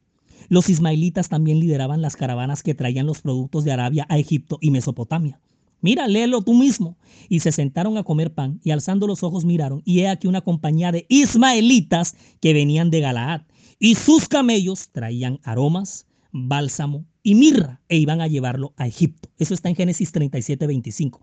Los 0.49 0.68
ismaelitas 0.68 1.29
también 1.29 1.59
lideraban 1.59 2.03
las 2.03 2.14
caravanas 2.14 2.62
que 2.62 2.75
traían 2.75 3.07
los 3.07 3.20
productos 3.20 3.64
de 3.64 3.72
Arabia 3.72 4.07
a 4.09 4.16
Egipto 4.16 4.59
y 4.61 4.70
Mesopotamia. 4.70 5.40
Mira, 5.81 6.09
léelo 6.09 6.43
tú 6.43 6.55
mismo. 6.55 6.97
Y 7.29 7.41
se 7.41 7.53
sentaron 7.53 7.99
a 7.99 8.05
comer 8.05 8.33
pan 8.33 8.61
y 8.62 8.71
alzando 8.71 9.07
los 9.07 9.23
ojos 9.23 9.45
miraron 9.45 9.83
y 9.85 10.01
he 10.01 10.09
aquí 10.09 10.29
una 10.29 10.43
compañía 10.43 10.93
de 10.93 11.07
ismaelitas 11.09 12.15
que 12.41 12.53
venían 12.53 12.91
de 12.91 13.01
Galaad. 13.01 13.43
Y 13.79 13.97
sus 13.97 14.29
camellos 14.29 14.91
traían 14.91 15.41
aromas, 15.43 16.07
bálsamo 16.31 17.05
y 17.23 17.35
mirra 17.35 17.81
e 17.89 17.97
iban 17.97 18.21
a 18.21 18.29
llevarlo 18.29 18.73
a 18.77 18.87
Egipto. 18.87 19.29
Eso 19.39 19.55
está 19.55 19.69
en 19.69 19.75
Génesis 19.75 20.12
37, 20.12 20.67
25. 20.67 21.21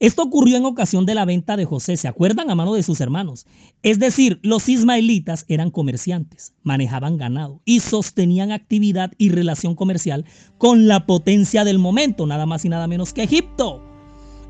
Esto 0.00 0.22
ocurrió 0.22 0.56
en 0.56 0.64
ocasión 0.64 1.06
de 1.06 1.14
la 1.14 1.24
venta 1.24 1.56
de 1.56 1.64
José, 1.64 1.96
¿se 1.96 2.08
acuerdan? 2.08 2.50
A 2.50 2.54
mano 2.54 2.74
de 2.74 2.82
sus 2.82 3.00
hermanos. 3.00 3.46
Es 3.82 3.98
decir, 3.98 4.40
los 4.42 4.68
ismaelitas 4.68 5.44
eran 5.48 5.70
comerciantes, 5.70 6.52
manejaban 6.62 7.16
ganado 7.16 7.60
y 7.64 7.80
sostenían 7.80 8.50
actividad 8.50 9.12
y 9.18 9.30
relación 9.30 9.74
comercial 9.74 10.24
con 10.58 10.88
la 10.88 11.06
potencia 11.06 11.64
del 11.64 11.78
momento, 11.78 12.26
nada 12.26 12.44
más 12.44 12.64
y 12.64 12.68
nada 12.68 12.88
menos 12.88 13.12
que 13.12 13.22
Egipto. 13.22 13.82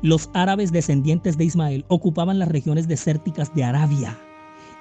Los 0.01 0.29
árabes 0.33 0.71
descendientes 0.71 1.37
de 1.37 1.45
Ismael 1.45 1.85
ocupaban 1.87 2.39
las 2.39 2.49
regiones 2.49 2.87
desérticas 2.87 3.53
de 3.53 3.63
Arabia 3.63 4.17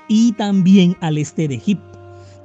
y 0.09 0.33
también 0.33 0.97
al 1.01 1.19
este 1.19 1.47
de 1.49 1.57
Egipto, 1.57 1.99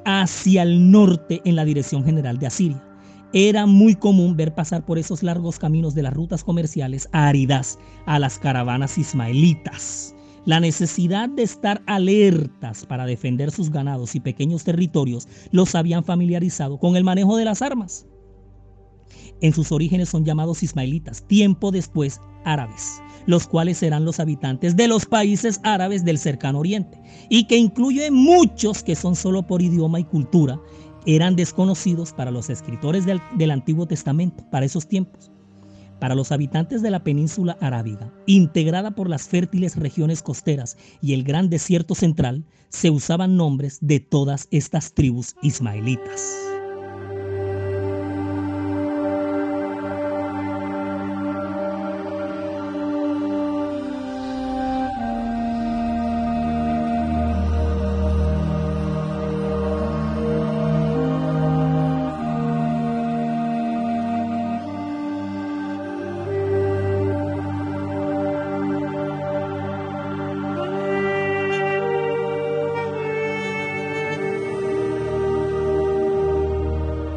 hacia 0.06 0.64
el 0.64 0.92
norte 0.92 1.42
en 1.46 1.56
la 1.56 1.66
dirección 1.66 2.04
general 2.04 2.38
de 2.38 2.48
Asiria. 2.48 2.89
Era 3.32 3.68
muy 3.68 3.94
común 3.94 4.36
ver 4.36 4.56
pasar 4.56 4.84
por 4.84 4.98
esos 4.98 5.22
largos 5.22 5.60
caminos 5.60 5.94
de 5.94 6.02
las 6.02 6.14
rutas 6.14 6.44
comerciales 6.44 7.08
áridas 7.12 7.78
a 8.08 8.18
las 8.18 8.40
caravanas 8.40 8.98
ismaelitas. 8.98 10.16
La 10.46 10.60
necesidad 10.60 11.30
de 11.30 11.44
estar 11.44 11.84
alertas 11.86 12.88
para 12.88 13.06
defender 13.06 13.52
sus 13.52 13.70
ganados 13.70 14.16
y 14.16 14.20
pequeños 14.20 14.64
territorios 14.64 15.28
los 15.52 15.76
habían 15.76 16.04
familiarizado 16.04 16.80
con 16.80 16.96
el 16.96 17.04
manejo 17.04 17.38
de 17.38 17.46
las 17.46 17.62
armas. 17.62 18.08
En 19.42 19.54
sus 19.54 19.72
orígenes 19.72 20.10
son 20.10 20.26
llamados 20.26 20.64
ismaelitas, 20.64 21.22
tiempo 21.28 21.70
después 21.70 22.20
árabes, 22.46 23.00
los 23.28 23.48
cuales 23.48 23.78
serán 23.78 24.06
los 24.06 24.20
habitantes 24.20 24.76
de 24.76 24.88
los 24.88 25.06
países 25.06 25.60
árabes 25.64 26.04
del 26.04 26.18
cercano 26.18 26.60
oriente, 26.60 27.00
y 27.30 27.46
que 27.46 27.58
incluye 27.58 28.10
muchos 28.10 28.84
que 28.84 28.96
son 28.96 29.16
solo 29.16 29.46
por 29.46 29.62
idioma 29.62 30.00
y 30.00 30.04
cultura 30.04 30.60
eran 31.06 31.36
desconocidos 31.36 32.14
para 32.14 32.32
los 32.32 32.50
escritores 32.50 33.06
del, 33.06 33.52
Antiguo 33.52 33.88
Testamento 33.88 34.44
para 34.52 34.66
esos 34.66 34.88
tiempos. 34.88 35.32
Para 36.00 36.16
los 36.16 36.32
habitantes 36.32 36.82
de 36.82 36.92
la 36.92 37.04
península 37.04 37.58
arábiga, 37.60 38.14
integrada 38.26 38.92
por 38.92 39.10
las 39.10 39.28
fértiles 39.28 39.76
regiones 39.76 40.22
costeras 40.22 40.78
y 41.02 41.14
el 41.14 41.24
gran 41.24 41.50
desierto 41.50 41.94
central, 41.94 42.46
se 42.70 42.90
usaban 42.90 43.36
nombres 43.36 43.80
de 43.82 44.00
todas 44.00 44.48
estas 44.52 44.94
tribus 44.94 45.36
ismaelitas. 45.42 46.49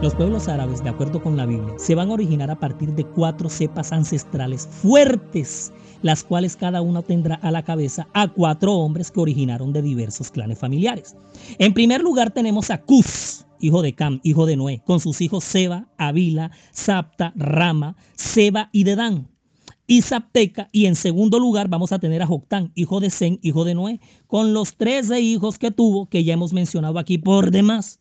Los 0.03 0.17
pueblos 0.17 0.49
árabes, 0.49 0.83
de 0.83 0.91
acuerdo 0.91 1.23
con 1.23 1.37
la 1.37 1.47
Biblia, 1.47 1.75
se 1.77 1.95
van 1.95 2.11
a 2.11 2.15
originar 2.15 2.51
a 2.51 2.59
partir 2.59 2.93
de 2.93 3.05
cuatro 3.05 3.49
cepas 3.49 3.93
ancestrales 3.93 4.67
fuertes, 4.67 5.73
las 6.03 6.25
cuales 6.25 6.57
cada 6.57 6.83
una 6.83 7.03
tendrá 7.03 7.37
a 7.37 7.53
la 7.53 7.63
cabeza 7.63 8.09
a 8.13 8.27
cuatro 8.27 8.73
hombres 8.73 9.13
que 9.13 9.21
originaron 9.21 9.73
de 9.73 9.81
diversos 9.81 10.33
clanes 10.33 10.59
familiares. 10.59 11.15
En 11.59 11.73
primer 11.73 12.01
lugar 12.03 12.33
tenemos 12.33 12.71
a 12.71 12.83
Cus, 12.83 13.47
hijo 13.61 13.81
de 13.81 13.95
Cam, 13.95 14.19
hijo 14.25 14.45
de 14.45 14.57
Noé, 14.57 14.83
con 14.85 14.99
sus 14.99 15.21
hijos 15.21 15.45
Seba, 15.45 15.87
Avila, 15.99 16.51
Sapta, 16.73 17.33
Rama, 17.37 17.95
Seba 18.17 18.71
y 18.73 18.83
Dedán 18.83 19.29
y 19.87 20.03
Zapteca. 20.03 20.69
Y 20.73 20.87
en 20.87 20.97
segundo 20.97 21.39
lugar 21.39 21.69
vamos 21.69 21.93
a 21.93 22.01
tener 22.01 22.23
a 22.23 22.27
Joctán, 22.27 22.73
hijo 22.75 22.99
de 22.99 23.11
Zen, 23.11 23.39
hijo 23.41 23.65
de 23.65 23.77
Noé, 23.77 24.01
con 24.27 24.53
los 24.53 24.75
trece 24.75 25.21
hijos 25.21 25.61
que 25.61 25.71
tuvo, 25.71 26.07
que 26.07 26.25
ya 26.25 26.35
hemos 26.35 26.53
mencionado 26.53 26.99
aquí 26.99 27.19
por 27.19 27.53
demás. 27.53 28.01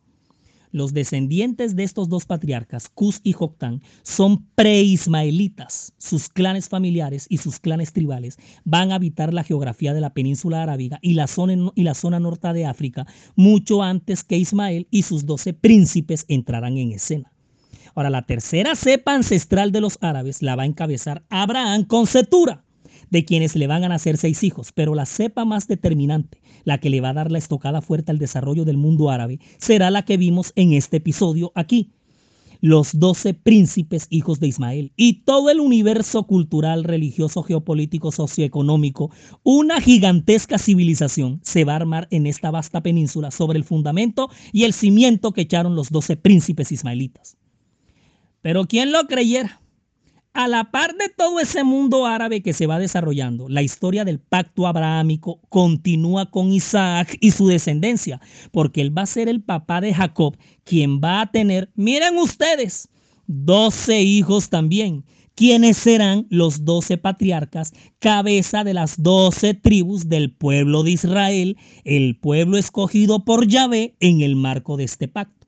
Los 0.71 0.93
descendientes 0.93 1.75
de 1.75 1.83
estos 1.83 2.09
dos 2.09 2.25
patriarcas, 2.25 2.89
Cus 2.89 3.19
y 3.23 3.33
Joctán, 3.33 3.81
son 4.03 4.45
preismaelitas. 4.55 5.93
Sus 5.97 6.29
clanes 6.29 6.69
familiares 6.69 7.25
y 7.29 7.37
sus 7.37 7.59
clanes 7.59 7.91
tribales 7.91 8.37
van 8.63 8.91
a 8.91 8.95
habitar 8.95 9.33
la 9.33 9.43
geografía 9.43 9.93
de 9.93 10.01
la 10.01 10.13
península 10.13 10.63
arábiga 10.63 10.99
y 11.01 11.13
la 11.13 11.27
zona, 11.27 11.71
y 11.75 11.83
la 11.83 11.93
zona 11.93 12.19
norte 12.19 12.53
de 12.53 12.65
África 12.65 13.05
mucho 13.35 13.83
antes 13.83 14.23
que 14.23 14.37
Ismael 14.37 14.87
y 14.89 15.03
sus 15.03 15.25
doce 15.25 15.53
príncipes 15.53 16.25
entraran 16.27 16.77
en 16.77 16.93
escena. 16.93 17.31
Ahora, 17.93 18.09
la 18.09 18.25
tercera 18.25 18.75
cepa 18.75 19.13
ancestral 19.13 19.71
de 19.71 19.81
los 19.81 19.97
árabes 20.01 20.41
la 20.41 20.55
va 20.55 20.63
a 20.63 20.67
encabezar 20.67 21.23
Abraham 21.29 21.83
con 21.83 22.07
Setura, 22.07 22.63
de 23.11 23.23
quienes 23.25 23.55
le 23.55 23.67
van 23.67 23.83
a 23.83 23.89
nacer 23.89 24.17
seis 24.17 24.43
hijos, 24.43 24.71
pero 24.73 24.95
la 24.95 25.05
cepa 25.05 25.45
más 25.45 25.67
determinante 25.67 26.41
la 26.63 26.79
que 26.79 26.89
le 26.89 27.01
va 27.01 27.09
a 27.09 27.13
dar 27.13 27.31
la 27.31 27.37
estocada 27.37 27.81
fuerte 27.81 28.11
al 28.11 28.19
desarrollo 28.19 28.65
del 28.65 28.77
mundo 28.77 29.09
árabe, 29.09 29.39
será 29.57 29.91
la 29.91 30.03
que 30.03 30.17
vimos 30.17 30.53
en 30.55 30.73
este 30.73 30.97
episodio 30.97 31.51
aquí. 31.55 31.91
Los 32.63 32.99
doce 32.99 33.33
príncipes 33.33 34.05
hijos 34.11 34.39
de 34.39 34.47
Ismael 34.47 34.91
y 34.95 35.23
todo 35.23 35.49
el 35.49 35.59
universo 35.59 36.27
cultural, 36.27 36.83
religioso, 36.83 37.41
geopolítico, 37.41 38.11
socioeconómico, 38.11 39.09
una 39.41 39.81
gigantesca 39.81 40.59
civilización 40.59 41.39
se 41.41 41.65
va 41.65 41.73
a 41.73 41.77
armar 41.77 42.07
en 42.11 42.27
esta 42.27 42.51
vasta 42.51 42.81
península 42.81 43.31
sobre 43.31 43.57
el 43.57 43.63
fundamento 43.63 44.29
y 44.51 44.65
el 44.65 44.73
cimiento 44.73 45.31
que 45.31 45.41
echaron 45.41 45.75
los 45.75 45.89
doce 45.89 46.17
príncipes 46.17 46.71
ismaelitas. 46.71 47.35
Pero 48.41 48.65
¿quién 48.65 48.91
lo 48.91 49.07
creyera? 49.07 49.60
A 50.33 50.47
la 50.47 50.71
par 50.71 50.95
de 50.95 51.09
todo 51.09 51.41
ese 51.41 51.65
mundo 51.65 52.05
árabe 52.05 52.41
que 52.41 52.53
se 52.53 52.65
va 52.65 52.79
desarrollando, 52.79 53.49
la 53.49 53.63
historia 53.63 54.05
del 54.05 54.19
pacto 54.19 54.65
abrahámico 54.65 55.41
continúa 55.49 56.31
con 56.31 56.53
Isaac 56.53 57.17
y 57.19 57.31
su 57.31 57.47
descendencia, 57.47 58.21
porque 58.51 58.79
él 58.79 58.97
va 58.97 59.01
a 59.01 59.07
ser 59.07 59.27
el 59.27 59.41
papá 59.41 59.81
de 59.81 59.93
Jacob, 59.93 60.37
quien 60.63 61.01
va 61.01 61.19
a 61.19 61.31
tener, 61.31 61.69
miren 61.75 62.17
ustedes, 62.17 62.87
doce 63.27 64.01
hijos 64.03 64.49
también, 64.49 65.03
quienes 65.35 65.75
serán 65.75 66.27
los 66.29 66.63
doce 66.63 66.97
patriarcas, 66.97 67.73
cabeza 67.99 68.63
de 68.63 68.73
las 68.73 69.03
doce 69.03 69.53
tribus 69.53 70.07
del 70.07 70.31
pueblo 70.31 70.83
de 70.83 70.91
Israel, 70.91 71.57
el 71.83 72.17
pueblo 72.17 72.57
escogido 72.57 73.25
por 73.25 73.47
Yahvé 73.47 73.95
en 73.99 74.21
el 74.21 74.37
marco 74.37 74.77
de 74.77 74.85
este 74.85 75.09
pacto. 75.09 75.40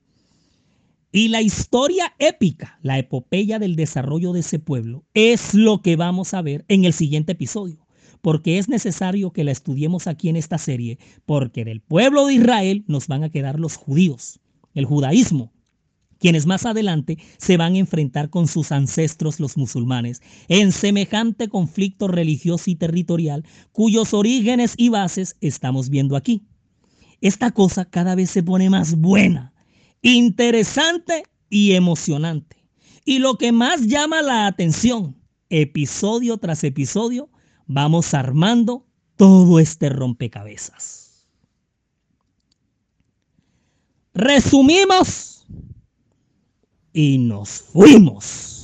Y 1.15 1.27
la 1.27 1.43
historia 1.43 2.15
épica, 2.17 2.79
la 2.81 2.97
epopeya 2.97 3.59
del 3.59 3.75
desarrollo 3.75 4.33
de 4.33 4.39
ese 4.39 4.57
pueblo, 4.57 5.05
es 5.13 5.53
lo 5.53 5.83
que 5.83 5.95
vamos 5.95 6.33
a 6.33 6.41
ver 6.41 6.65
en 6.69 6.85
el 6.85 6.93
siguiente 6.93 7.33
episodio, 7.33 7.85
porque 8.21 8.57
es 8.57 8.67
necesario 8.67 9.31
que 9.31 9.43
la 9.43 9.51
estudiemos 9.51 10.07
aquí 10.07 10.29
en 10.29 10.37
esta 10.37 10.57
serie, 10.57 10.97
porque 11.27 11.65
del 11.65 11.81
pueblo 11.81 12.25
de 12.25 12.33
Israel 12.33 12.83
nos 12.87 13.07
van 13.07 13.23
a 13.23 13.29
quedar 13.29 13.59
los 13.59 13.75
judíos, 13.75 14.39
el 14.73 14.85
judaísmo, 14.85 15.53
quienes 16.17 16.47
más 16.47 16.65
adelante 16.65 17.19
se 17.37 17.57
van 17.57 17.75
a 17.75 17.79
enfrentar 17.79 18.31
con 18.31 18.47
sus 18.47 18.71
ancestros 18.71 19.39
los 19.39 19.55
musulmanes 19.55 20.23
en 20.47 20.71
semejante 20.71 21.47
conflicto 21.47 22.07
religioso 22.07 22.71
y 22.71 22.75
territorial 22.75 23.45
cuyos 23.71 24.15
orígenes 24.15 24.73
y 24.77 24.89
bases 24.89 25.35
estamos 25.41 25.91
viendo 25.91 26.15
aquí. 26.15 26.47
Esta 27.21 27.51
cosa 27.51 27.85
cada 27.85 28.15
vez 28.15 28.31
se 28.31 28.41
pone 28.41 28.71
más 28.71 28.95
buena 28.95 29.52
interesante 30.03 31.23
y 31.49 31.73
emocionante. 31.73 32.63
Y 33.05 33.19
lo 33.19 33.37
que 33.37 33.51
más 33.51 33.87
llama 33.87 34.21
la 34.21 34.45
atención, 34.45 35.15
episodio 35.49 36.37
tras 36.37 36.63
episodio, 36.63 37.29
vamos 37.65 38.13
armando 38.13 38.85
todo 39.15 39.59
este 39.59 39.89
rompecabezas. 39.89 41.27
Resumimos 44.13 45.45
y 46.93 47.17
nos 47.17 47.49
fuimos. 47.49 48.62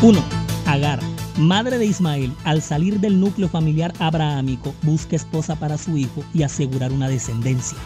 1. 0.00 0.22
Agar, 0.66 1.00
madre 1.38 1.76
de 1.76 1.86
Ismael, 1.86 2.32
al 2.44 2.62
salir 2.62 3.00
del 3.00 3.18
núcleo 3.18 3.48
familiar 3.48 3.92
abrahámico, 3.98 4.72
busca 4.82 5.16
esposa 5.16 5.56
para 5.56 5.76
su 5.76 5.96
hijo 5.96 6.22
y 6.32 6.44
asegurar 6.44 6.92
una 6.92 7.08
descendencia. 7.08 7.76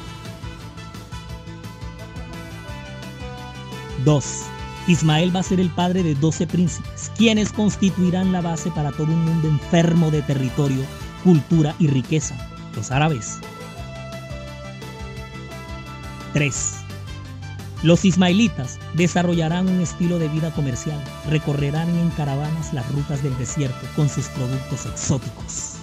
2. 4.04 4.24
Ismael 4.88 5.34
va 5.34 5.40
a 5.40 5.44
ser 5.44 5.58
el 5.58 5.70
padre 5.70 6.02
de 6.02 6.14
12 6.14 6.46
príncipes, 6.48 7.10
quienes 7.16 7.50
constituirán 7.50 8.30
la 8.30 8.42
base 8.42 8.70
para 8.72 8.92
todo 8.92 9.06
un 9.06 9.24
mundo 9.24 9.48
enfermo 9.48 10.10
de 10.10 10.20
territorio, 10.20 10.84
cultura 11.24 11.74
y 11.78 11.86
riqueza, 11.86 12.36
los 12.76 12.90
árabes. 12.90 13.38
3. 16.34 16.81
Los 17.82 18.04
ismaelitas 18.04 18.78
desarrollarán 18.94 19.68
un 19.68 19.80
estilo 19.80 20.20
de 20.20 20.28
vida 20.28 20.52
comercial, 20.52 21.02
recorrerán 21.28 21.88
en 21.88 22.10
caravanas 22.10 22.72
las 22.72 22.88
rutas 22.92 23.24
del 23.24 23.36
desierto 23.38 23.86
con 23.96 24.08
sus 24.08 24.26
productos 24.28 24.86
exóticos. 24.86 25.78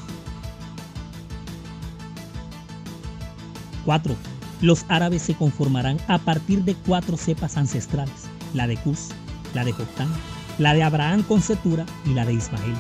4. 3.84 4.16
Los 4.62 4.86
árabes 4.88 5.24
se 5.24 5.36
conformarán 5.36 5.98
a 6.08 6.20
partir 6.20 6.64
de 6.64 6.76
cuatro 6.76 7.18
cepas 7.18 7.58
ancestrales, 7.58 8.30
la 8.54 8.66
de 8.68 8.78
Cus, 8.78 9.10
la 9.54 9.66
de 9.66 9.74
Joctán, 9.74 10.10
la 10.58 10.74
de 10.74 10.84
Abraham 10.84 11.24
con 11.24 11.42
Setura 11.42 11.86
y 12.06 12.14
la 12.14 12.26
de 12.26 12.34
Ismael. 12.34 12.76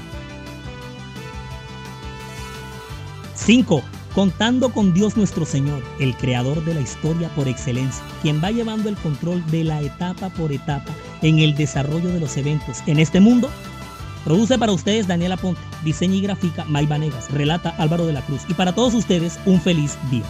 5 3.35 3.81
contando 4.13 4.69
con 4.71 4.93
Dios 4.93 5.17
nuestro 5.17 5.45
Señor, 5.45 5.83
el 5.99 6.15
creador 6.15 6.63
de 6.65 6.73
la 6.73 6.81
historia 6.81 7.29
por 7.35 7.47
excelencia, 7.47 8.03
quien 8.21 8.43
va 8.43 8.51
llevando 8.51 8.89
el 8.89 8.97
control 8.97 9.45
de 9.51 9.63
la 9.63 9.81
etapa 9.81 10.29
por 10.29 10.51
etapa 10.51 10.91
en 11.21 11.39
el 11.39 11.55
desarrollo 11.55 12.09
de 12.09 12.19
los 12.19 12.37
eventos 12.37 12.79
en 12.85 12.99
este 12.99 13.19
mundo. 13.19 13.49
Produce 14.25 14.57
para 14.57 14.71
ustedes 14.71 15.07
Daniela 15.07 15.37
Ponte, 15.37 15.61
diseña 15.83 16.15
y 16.15 16.21
gráfica 16.21 16.65
May 16.65 16.85
Vanegas, 16.85 17.31
relata 17.31 17.69
Álvaro 17.77 18.05
de 18.05 18.13
la 18.13 18.25
Cruz 18.25 18.41
y 18.47 18.53
para 18.53 18.73
todos 18.73 18.93
ustedes 18.93 19.39
un 19.45 19.61
feliz 19.61 19.97
día. 20.11 20.25